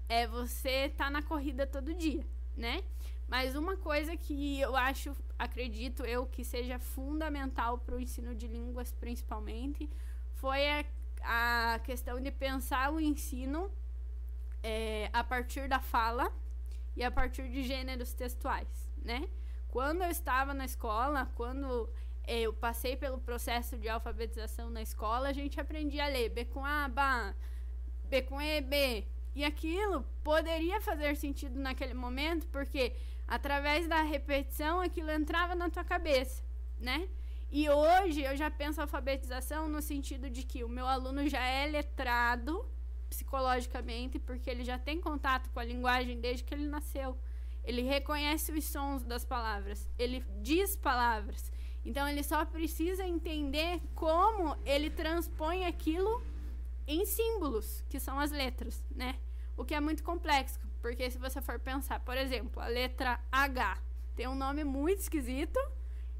[0.09, 2.25] é você estar tá na corrida todo dia,
[2.57, 2.83] né?
[3.27, 8.47] Mas uma coisa que eu acho, acredito eu, que seja fundamental para o ensino de
[8.47, 9.89] línguas, principalmente,
[10.35, 10.85] foi a,
[11.21, 13.71] a questão de pensar o ensino
[14.63, 16.31] é, a partir da fala
[16.95, 19.27] e a partir de gêneros textuais, né?
[19.67, 21.89] Quando eu estava na escola, quando
[22.25, 26.45] é, eu passei pelo processo de alfabetização na escola, a gente aprendia a ler B
[26.45, 27.01] com A, B,
[28.05, 29.05] B com E, B.
[29.35, 32.95] E aquilo poderia fazer sentido naquele momento, porque
[33.27, 36.43] através da repetição aquilo entrava na tua cabeça,
[36.79, 37.09] né?
[37.51, 41.67] E hoje eu já penso alfabetização no sentido de que o meu aluno já é
[41.67, 42.65] letrado
[43.13, 47.15] psicologicamente, porque ele já tem contato com a linguagem desde que ele nasceu.
[47.63, 51.51] Ele reconhece os sons das palavras, ele diz palavras.
[51.85, 56.23] Então ele só precisa entender como ele transpõe aquilo
[56.87, 59.15] em símbolos, que são as letras, né?
[59.55, 63.77] O que é muito complexo, porque se você for pensar, por exemplo, a letra H
[64.15, 65.59] tem um nome muito esquisito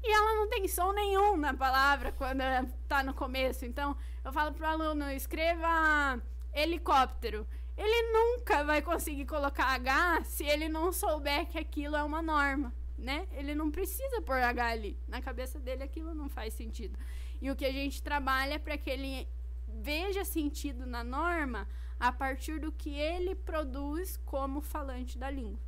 [0.02, 2.42] e ela não tem som nenhum na palavra quando
[2.82, 3.64] está no começo.
[3.64, 6.22] Então, eu falo para o aluno, escreva
[6.54, 7.46] helicóptero.
[7.76, 12.72] Ele nunca vai conseguir colocar H se ele não souber que aquilo é uma norma,
[12.96, 13.26] né?
[13.32, 14.96] Ele não precisa pôr H ali.
[15.08, 16.96] Na cabeça dele aquilo não faz sentido.
[17.42, 19.28] E o que a gente trabalha é para que ele
[19.66, 25.58] veja sentido na norma a partir do que ele produz como falante da língua.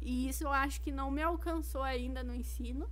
[0.00, 2.88] E isso eu acho que não me alcançou ainda no ensino,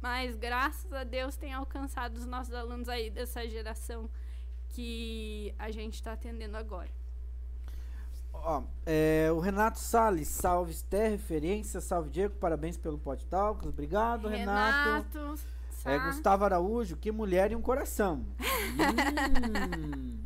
[0.00, 4.10] mas graças a Deus tem alcançado os nossos alunos aí dessa geração
[4.70, 6.90] que a gente está atendendo agora.
[8.32, 14.28] Ó, é, o Renato Salles, salve Esther, referência, salve Diego, parabéns pelo Pod Talks, obrigado
[14.28, 15.18] Renato.
[15.18, 18.24] Renato é, Gustavo Araújo, que mulher e um coração.
[19.78, 20.18] hum.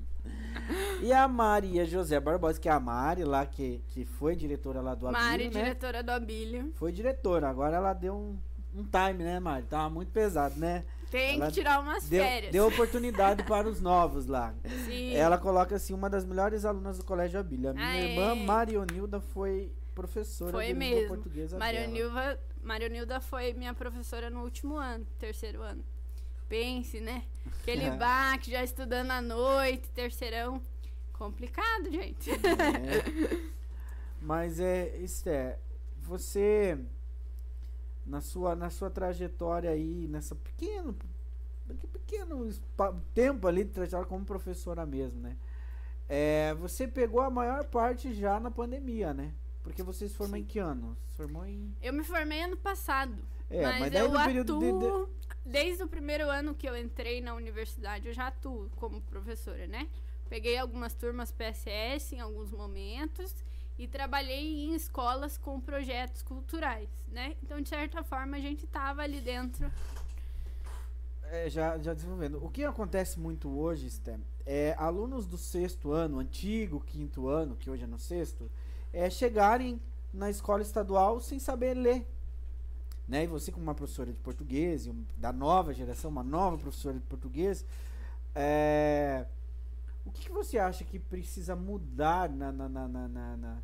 [1.03, 4.95] E a Maria José Barbosa, que é a Mari lá, que, que foi diretora lá
[4.95, 5.51] do Abílio, Mari, né?
[5.51, 6.73] diretora do Abílio.
[6.75, 8.39] Foi diretora, agora ela deu um,
[8.75, 9.67] um time, né, Mari?
[9.67, 10.85] Tava muito pesado, né?
[11.13, 12.53] Tem ela que tirar umas deu, férias.
[12.53, 14.55] Deu oportunidade para os novos lá.
[14.87, 15.15] Sim.
[15.15, 17.69] Ela coloca assim, uma das melhores alunas do Colégio Abílio.
[17.69, 18.15] A minha Aê.
[18.15, 21.09] irmã Marionilda foi professora foi de mesmo.
[21.09, 25.85] portuguesa Marionilda, Marionilda foi minha professora no último ano, terceiro ano.
[26.49, 27.25] Pense, né?
[27.61, 30.63] Aquele baque, já estudando à noite, terceirão.
[31.13, 32.31] Complicado, gente.
[32.31, 33.53] É.
[34.19, 35.59] Mas é, Esther,
[36.01, 36.79] você
[38.05, 40.97] na sua, na sua trajetória aí, nessa pequeno,
[41.93, 42.51] pequeno
[43.15, 45.37] tempo ali de trajetória como professora mesmo, né?
[46.09, 49.33] É, você pegou a maior parte já na pandemia, né?
[49.63, 50.43] Porque você se formou Sim.
[50.43, 50.97] em que ano?
[51.07, 51.75] Se formou em...
[51.81, 53.17] Eu me formei ano passado.
[53.49, 54.43] É, mas, mas eu atuo...
[54.43, 55.23] De, de...
[55.45, 59.89] Desde o primeiro ano que eu entrei na universidade, eu já atuo como professora, né?
[60.29, 63.35] Peguei algumas turmas PSS em alguns momentos
[63.79, 67.37] e trabalhei em escolas com projetos culturais, né?
[67.43, 69.71] Então, de certa forma, a gente estava ali dentro.
[71.25, 72.45] É, já, já desenvolvendo.
[72.45, 77.71] O que acontece muito hoje, Stem, é alunos do sexto ano, antigo quinto ano, que
[77.71, 78.51] hoje é no sexto,
[78.93, 79.81] é chegarem
[80.13, 82.07] na escola estadual sem saber ler.
[83.09, 83.25] Né?
[83.25, 87.65] E você, como uma professora de português, da nova geração, uma nova professora de português,
[88.35, 89.27] é,
[90.05, 93.59] o que, que, você acha que precisa mudar na, na, na, na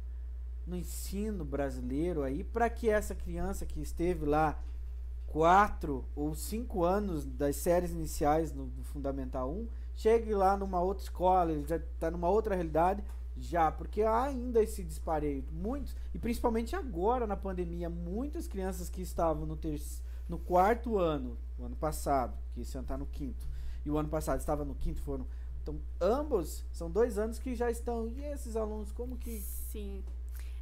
[0.67, 4.59] no ensino brasileiro aí para que essa criança que esteve lá
[5.27, 11.05] quatro ou cinco anos das séries iniciais no, no Fundamental 1 chegue lá numa outra
[11.05, 13.03] escola, já está numa outra realidade
[13.37, 15.45] já, porque há ainda esse dispareio.
[15.53, 19.81] Muitos, e principalmente agora na pandemia, muitas crianças que estavam no, ter,
[20.29, 23.47] no quarto ano, o ano passado, que esse ano está no quinto,
[23.85, 25.27] e o ano passado estava no quinto, foram
[25.69, 28.09] então, ambos são dois anos que já estão.
[28.09, 29.39] E esses alunos, como que.
[29.39, 30.03] Sim.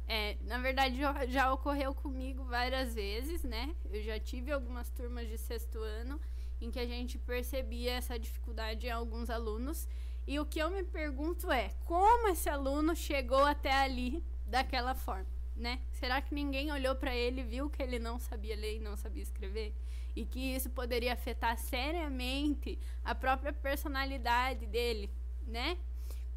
[0.07, 3.75] É, na verdade, já, já ocorreu comigo várias vezes, né?
[3.91, 6.19] Eu já tive algumas turmas de sexto ano
[6.59, 9.87] em que a gente percebia essa dificuldade em alguns alunos.
[10.25, 15.27] E o que eu me pergunto é: como esse aluno chegou até ali daquela forma,
[15.55, 15.81] né?
[15.91, 19.23] Será que ninguém olhou para ele viu que ele não sabia ler e não sabia
[19.23, 19.73] escrever?
[20.17, 25.11] E que isso poderia afetar seriamente a própria personalidade dele,
[25.45, 25.77] né?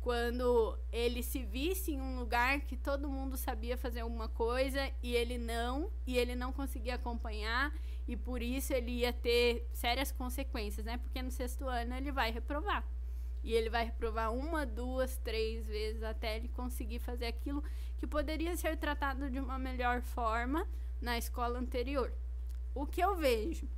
[0.02, 5.14] Quando ele se visse em um lugar que todo mundo sabia fazer alguma coisa e
[5.14, 7.72] ele não, e ele não conseguia acompanhar,
[8.06, 10.98] e por isso ele ia ter sérias consequências, né?
[10.98, 12.86] Porque no sexto ano ele vai reprovar.
[13.42, 17.64] E ele vai reprovar uma, duas, três vezes até ele conseguir fazer aquilo
[17.96, 20.68] que poderia ser tratado de uma melhor forma
[21.00, 22.12] na escola anterior.
[22.74, 23.68] O que eu vejo?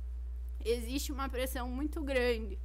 [0.63, 2.59] Existe uma pressão muito grande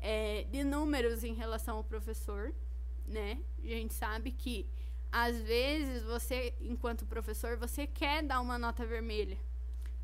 [0.00, 2.52] é, de números em relação ao professor,
[3.06, 3.38] né?
[3.62, 4.66] A gente sabe que
[5.10, 9.38] às vezes você, enquanto professor, você quer dar uma nota vermelha.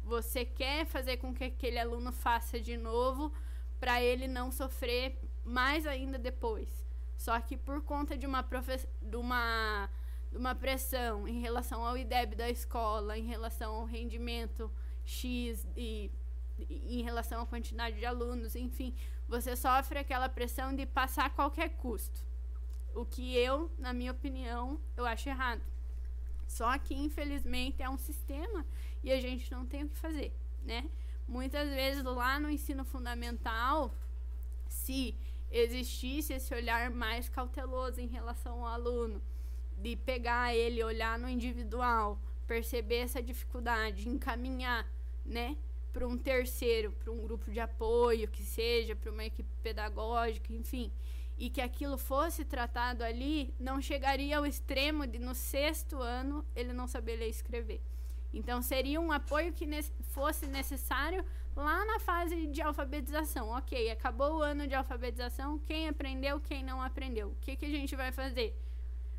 [0.04, 3.32] Você quer fazer com que aquele aluno faça de novo
[3.80, 6.68] para ele não sofrer mais ainda depois.
[7.16, 8.46] Só que por conta de uma,
[9.02, 9.90] de uma,
[10.30, 14.70] de uma pressão em relação ao IDEB da escola, em relação ao rendimento
[15.08, 16.10] X e,
[16.58, 18.94] em relação à quantidade de alunos, enfim,
[19.26, 22.20] você sofre aquela pressão de passar a qualquer custo.
[22.94, 25.62] O que eu, na minha opinião, eu acho errado.
[26.46, 28.66] Só que, infelizmente, é um sistema
[29.02, 30.32] e a gente não tem o que fazer,
[30.62, 30.88] né?
[31.26, 33.94] Muitas vezes lá no ensino fundamental,
[34.68, 35.14] se
[35.50, 39.22] existisse esse olhar mais cauteloso em relação ao aluno,
[39.76, 44.86] de pegar ele, olhar no individual, perceber essa dificuldade, encaminhar,
[45.28, 45.56] né,
[45.92, 50.92] para um terceiro, para um grupo de apoio, que seja, para uma equipe pedagógica, enfim,
[51.36, 56.72] e que aquilo fosse tratado ali, não chegaria ao extremo de no sexto ano ele
[56.72, 57.80] não saber ler e escrever.
[58.32, 61.24] Então seria um apoio que ne fosse necessário
[61.56, 63.48] lá na fase de alfabetização.
[63.50, 67.28] Ok, acabou o ano de alfabetização, quem aprendeu, quem não aprendeu.
[67.28, 68.54] O que, que a gente vai fazer?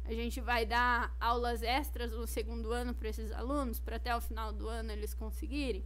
[0.05, 4.21] A gente vai dar aulas extras no segundo ano para esses alunos, para até o
[4.21, 5.83] final do ano eles conseguirem.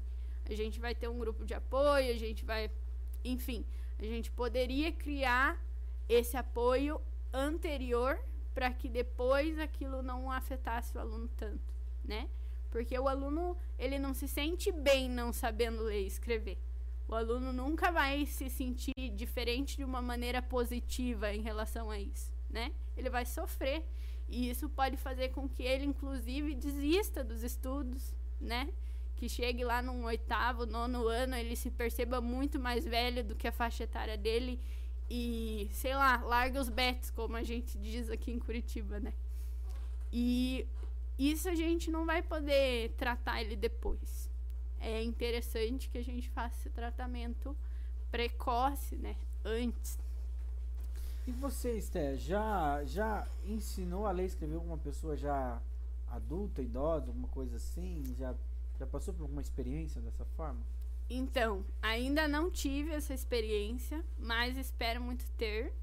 [0.49, 2.69] A gente vai ter um grupo de apoio, a gente vai.
[3.23, 3.65] Enfim,
[3.99, 5.61] a gente poderia criar
[6.09, 8.19] esse apoio anterior
[8.53, 11.73] para que depois aquilo não afetasse o aluno tanto,
[12.03, 12.29] né?
[12.69, 16.57] Porque o aluno, ele não se sente bem não sabendo ler e escrever.
[17.07, 22.31] O aluno nunca vai se sentir diferente de uma maneira positiva em relação a isso,
[22.49, 22.73] né?
[22.95, 23.85] Ele vai sofrer
[24.27, 28.73] e isso pode fazer com que ele inclusive desista dos estudos, né?
[29.23, 33.47] Que chegue lá num oitavo, nono ano, ele se perceba muito mais velho do que
[33.47, 34.59] a faixa etária dele
[35.09, 39.13] e, sei lá, larga os bets, como a gente diz aqui em Curitiba, né?
[40.11, 40.67] E
[41.17, 44.29] isso a gente não vai poder tratar ele depois.
[44.77, 47.55] É interessante que a gente faça esse tratamento
[48.11, 49.15] precoce, né?
[49.45, 49.97] Antes.
[51.25, 55.61] E você, Esté, já, já ensinou a ler escrever alguma pessoa já
[56.09, 58.03] adulta, idosa, alguma coisa assim?
[58.17, 58.35] Já,
[58.79, 60.61] já passou por alguma experiência dessa forma?
[61.09, 65.73] Então, ainda não tive essa experiência, mas espero muito ter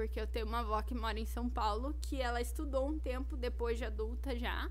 [0.00, 3.36] porque eu tenho uma avó que mora em São Paulo que ela estudou um tempo
[3.36, 4.70] depois de adulta já,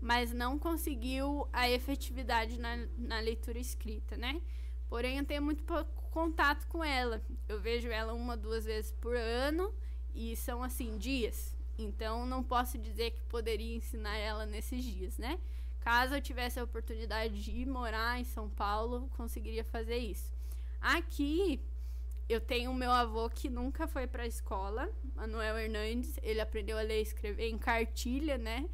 [0.00, 4.40] mas não conseguiu a efetividade na, na leitura escrita, né?
[4.88, 7.22] Porém, eu tenho muito pouco contato com ela.
[7.46, 9.72] Eu vejo ela uma, duas vezes por ano
[10.14, 11.54] e são assim dias.
[11.78, 15.38] Então, não posso dizer que poderia ensinar ela nesses dias, né?
[15.80, 20.32] Caso eu tivesse a oportunidade de ir morar em São Paulo, conseguiria fazer isso.
[20.80, 21.60] Aqui,
[22.28, 26.18] eu tenho o meu avô que nunca foi para a escola, Manuel Hernandes.
[26.22, 28.68] Ele aprendeu a ler e escrever em cartilha, né?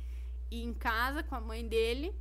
[0.50, 2.14] E em casa com a mãe dele.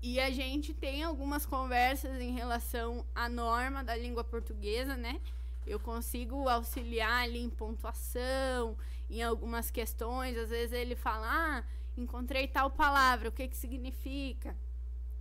[0.00, 5.20] E a gente tem algumas conversas em relação à norma da língua portuguesa, né?
[5.66, 8.78] Eu consigo auxiliar ali em pontuação,
[9.10, 10.38] em algumas questões.
[10.38, 11.64] Às vezes ele fala, ah,
[11.96, 14.56] encontrei tal palavra, o que que significa?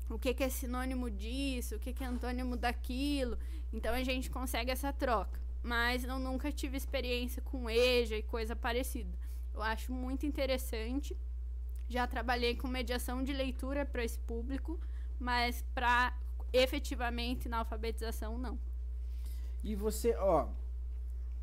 [0.10, 1.76] O que que é sinônimo disso?
[1.76, 3.38] O que que é antônimo daquilo?
[3.72, 5.40] Então a gente consegue essa troca.
[5.62, 9.16] Mas eu nunca tive experiência com EJA e coisa parecida.
[9.54, 11.16] Eu acho muito interessante.
[11.88, 14.80] Já trabalhei com mediação de leitura para esse público,
[15.20, 16.18] mas para
[16.52, 18.58] efetivamente na alfabetização não.
[19.64, 20.48] E você, ó,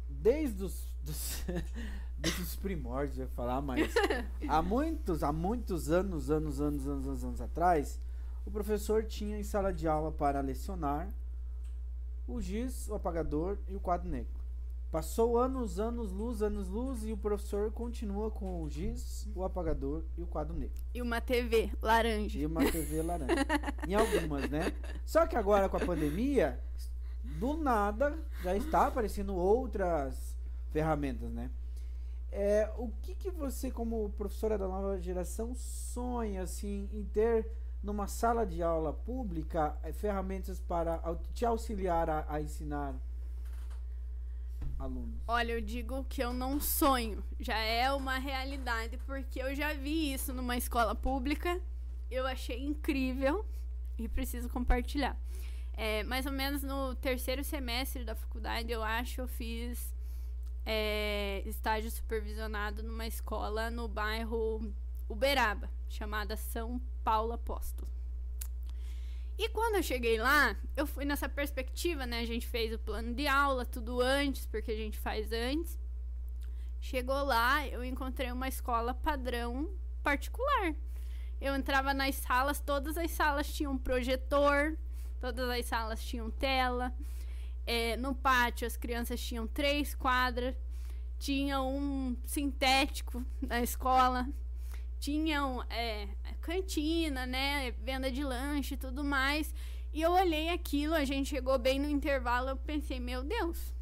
[0.09, 1.45] desde os dos,
[2.19, 3.93] desde os primórdios, eu ia falar, mas
[4.49, 8.01] há muitos, há muitos anos, anos, anos, anos, anos, anos atrás,
[8.45, 11.09] o professor tinha em sala de aula para lecionar
[12.27, 14.35] o giz, o apagador e o quadro negro.
[14.91, 20.05] Passou anos, anos, luz, anos, luz e o professor continua com o giz, o apagador
[20.17, 20.77] e o quadro negro.
[20.95, 22.39] E uma TV laranja.
[22.39, 23.35] E uma TV laranja.
[23.87, 24.73] em algumas, né?
[25.05, 26.61] Só que agora com a pandemia,
[27.23, 30.37] do nada já está aparecendo outras
[30.73, 31.51] ferramentas, né?
[32.31, 37.51] É, o que, que você, como professora da nova geração, sonha assim, em ter
[37.83, 41.01] numa sala de aula pública é, ferramentas para
[41.33, 42.95] te auxiliar a, a ensinar
[44.79, 45.21] alunos?
[45.27, 50.13] Olha, eu digo que eu não sonho, já é uma realidade, porque eu já vi
[50.13, 51.61] isso numa escola pública,
[52.11, 53.45] eu achei incrível
[53.99, 55.17] e preciso compartilhar.
[55.73, 59.95] É, mais ou menos no terceiro semestre da faculdade, eu acho, eu fiz
[60.67, 64.75] é, estágio supervisionado numa escola no bairro
[65.09, 67.89] Uberaba, chamada São Paulo Apóstolo.
[69.39, 72.21] E quando eu cheguei lá, eu fui nessa perspectiva, né?
[72.21, 75.79] A gente fez o plano de aula, tudo antes, porque a gente faz antes.
[76.81, 79.71] Chegou lá, eu encontrei uma escola padrão
[80.03, 80.75] particular.
[81.41, 84.77] Eu entrava nas salas, todas as salas tinham projetor,
[85.21, 86.93] todas as salas tinham tela.
[87.67, 90.55] É, no pátio, as crianças tinham três quadras,
[91.19, 94.29] tinha um sintético na escola,
[95.01, 96.09] tinham é,
[96.41, 97.73] cantina, né?
[97.83, 99.53] Venda de lanche e tudo mais.
[99.93, 103.75] E eu olhei aquilo, a gente chegou bem no intervalo, eu pensei, meu Deus,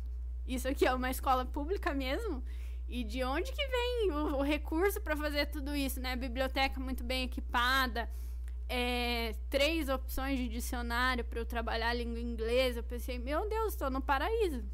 [0.47, 2.43] isso aqui é uma escola pública mesmo?
[2.89, 6.15] E de onde que vem o, o recurso para fazer tudo isso, né?
[6.15, 8.09] Biblioteca muito bem equipada,
[8.69, 12.81] é, três opções de dicionário para eu trabalhar a língua inglesa.
[12.81, 14.65] Eu pensei, meu Deus, estou no paraíso,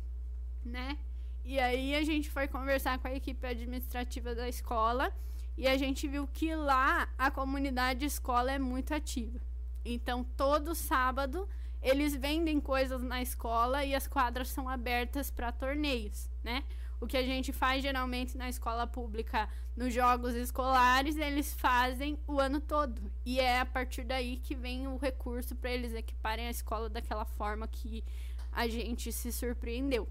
[0.64, 0.98] né?
[1.44, 5.12] E aí a gente foi conversar com a equipe administrativa da escola
[5.56, 9.40] e a gente viu que lá a comunidade escola é muito ativa.
[9.84, 11.48] Então, todo sábado
[11.82, 16.62] eles vendem coisas na escola e as quadras são abertas para torneios, né?
[17.00, 22.38] O que a gente faz geralmente na escola pública, nos jogos escolares, eles fazem o
[22.38, 23.00] ano todo.
[23.24, 27.24] E é a partir daí que vem o recurso para eles equiparem a escola daquela
[27.24, 28.04] forma que
[28.52, 30.06] a gente se surpreendeu.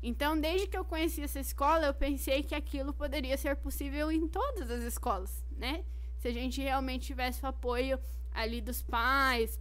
[0.00, 4.28] Então, desde que eu conheci essa escola, eu pensei que aquilo poderia ser possível em
[4.28, 5.82] todas as escolas, né?
[6.18, 7.98] Se a gente realmente tivesse o apoio
[8.32, 9.58] ali dos pais,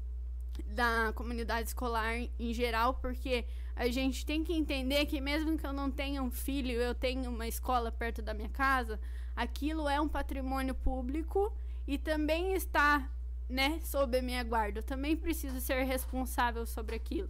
[0.68, 3.46] da comunidade escolar em geral, porque
[3.76, 7.30] a gente tem que entender que mesmo que eu não tenha um filho, eu tenho
[7.30, 9.00] uma escola perto da minha casa,
[9.36, 11.52] aquilo é um patrimônio público
[11.88, 13.10] e também está,
[13.50, 14.80] né, sob a minha guarda.
[14.80, 17.30] Eu também preciso ser responsável sobre aquilo.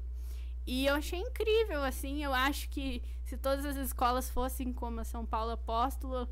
[0.65, 5.03] E eu achei incrível, assim, eu acho que se todas as escolas fossem como a
[5.03, 6.27] São Paulo Apóstolo,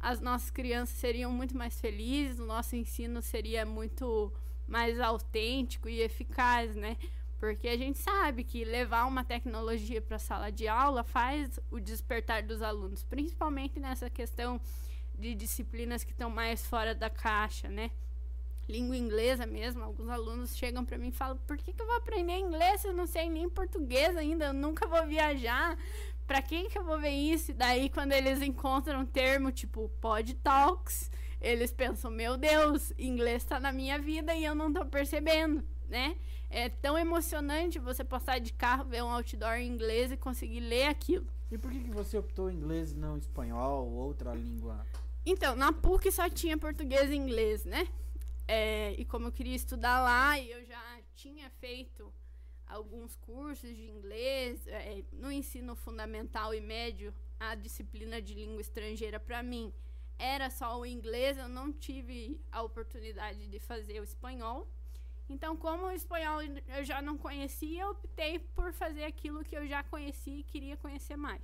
[0.00, 4.32] as nossas crianças seriam muito mais felizes, o nosso ensino seria muito
[4.66, 6.96] mais autêntico e eficaz, né?
[7.38, 11.78] Porque a gente sabe que levar uma tecnologia para a sala de aula faz o
[11.78, 14.60] despertar dos alunos, principalmente nessa questão
[15.18, 17.90] de disciplinas que estão mais fora da caixa, né?
[18.68, 21.96] língua inglesa mesmo, alguns alunos chegam para mim e falam: por que, que eu vou
[21.96, 24.46] aprender inglês se eu não sei nem português ainda?
[24.46, 25.76] Eu nunca vou viajar.
[26.26, 27.50] Para quem que eu vou ver isso?
[27.50, 31.10] E daí, quando eles encontram um termo tipo pod talks,
[31.40, 36.16] eles pensam: meu Deus, inglês está na minha vida e eu não estou percebendo, né?
[36.56, 40.86] É tão emocionante você passar de carro, ver um outdoor em inglês e conseguir ler
[40.86, 41.26] aquilo.
[41.50, 44.86] E por que, que você optou em inglês e não espanhol ou outra língua?
[45.26, 47.88] Então, na PUC só tinha português e inglês, né?
[48.46, 52.12] É, e como eu queria estudar lá, e eu já tinha feito
[52.68, 59.18] alguns cursos de inglês, é, no ensino fundamental e médio, a disciplina de língua estrangeira
[59.18, 59.74] para mim
[60.16, 64.68] era só o inglês, eu não tive a oportunidade de fazer o espanhol.
[65.28, 69.66] Então, como o espanhol eu já não conhecia, eu optei por fazer aquilo que eu
[69.66, 71.42] já conhecia e queria conhecer mais.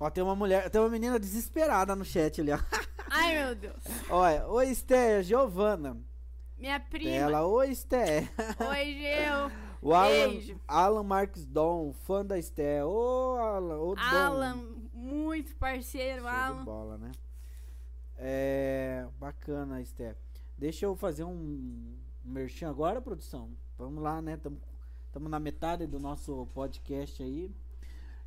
[0.00, 2.58] Ó, tem uma mulher, tem uma menina desesperada no chat ali, ó.
[3.10, 3.82] Ai, meu Deus.
[4.10, 5.96] Olha, oi, Esther, Giovana.
[6.56, 7.10] Minha prima.
[7.10, 8.28] Ela, oi, Esther.
[8.68, 9.68] Oi, Geu.
[9.80, 10.60] O Alan, Beijo.
[10.66, 12.84] Alan Marques Dom, fã da Esther.
[12.84, 14.56] Ô, Alan, ô, Alan,
[14.92, 16.58] muito parceiro, Show Alan.
[16.58, 17.12] De bola, né?
[18.16, 20.16] É, bacana, Esther.
[20.58, 21.96] Deixa eu fazer um
[22.28, 23.50] merchan agora, produção.
[23.76, 24.38] Vamos lá, né?
[25.06, 27.50] Estamos na metade do nosso podcast aí.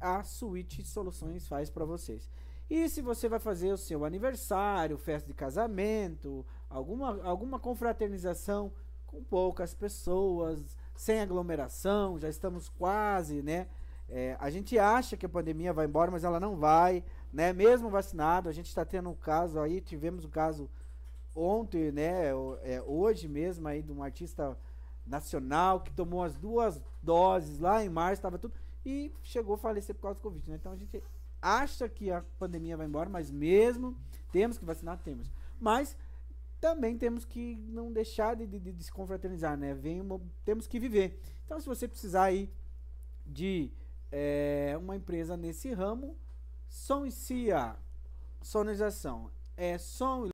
[0.00, 2.28] a Switch Soluções faz para vocês.
[2.70, 8.72] E se você vai fazer o seu aniversário, festa de casamento, alguma, alguma confraternização
[9.06, 13.68] com poucas pessoas, sem aglomeração, já estamos quase, né?
[14.10, 17.52] É, a gente acha que a pandemia vai embora, mas ela não vai, né?
[17.52, 20.68] Mesmo vacinado, a gente está tendo um caso aí, tivemos um caso
[21.34, 22.28] ontem, né?
[22.62, 24.56] É, hoje mesmo aí de um artista
[25.06, 28.54] nacional que tomou as duas doses lá em março, estava tudo
[28.84, 30.56] e chegou a falecer por causa do Covid, né?
[30.56, 31.02] Então a gente
[31.40, 33.96] acha que a pandemia vai embora, mas mesmo
[34.32, 35.30] temos que vacinar, temos.
[35.60, 35.96] Mas
[36.60, 39.74] também temos que não deixar de, de, de se confraternizar, né?
[39.74, 41.20] Vem uma, temos que viver.
[41.44, 42.50] Então, se você precisar aí
[43.24, 43.70] de
[44.10, 46.16] é, uma empresa nesse ramo,
[46.68, 47.12] som e
[48.42, 50.26] sonorização, é som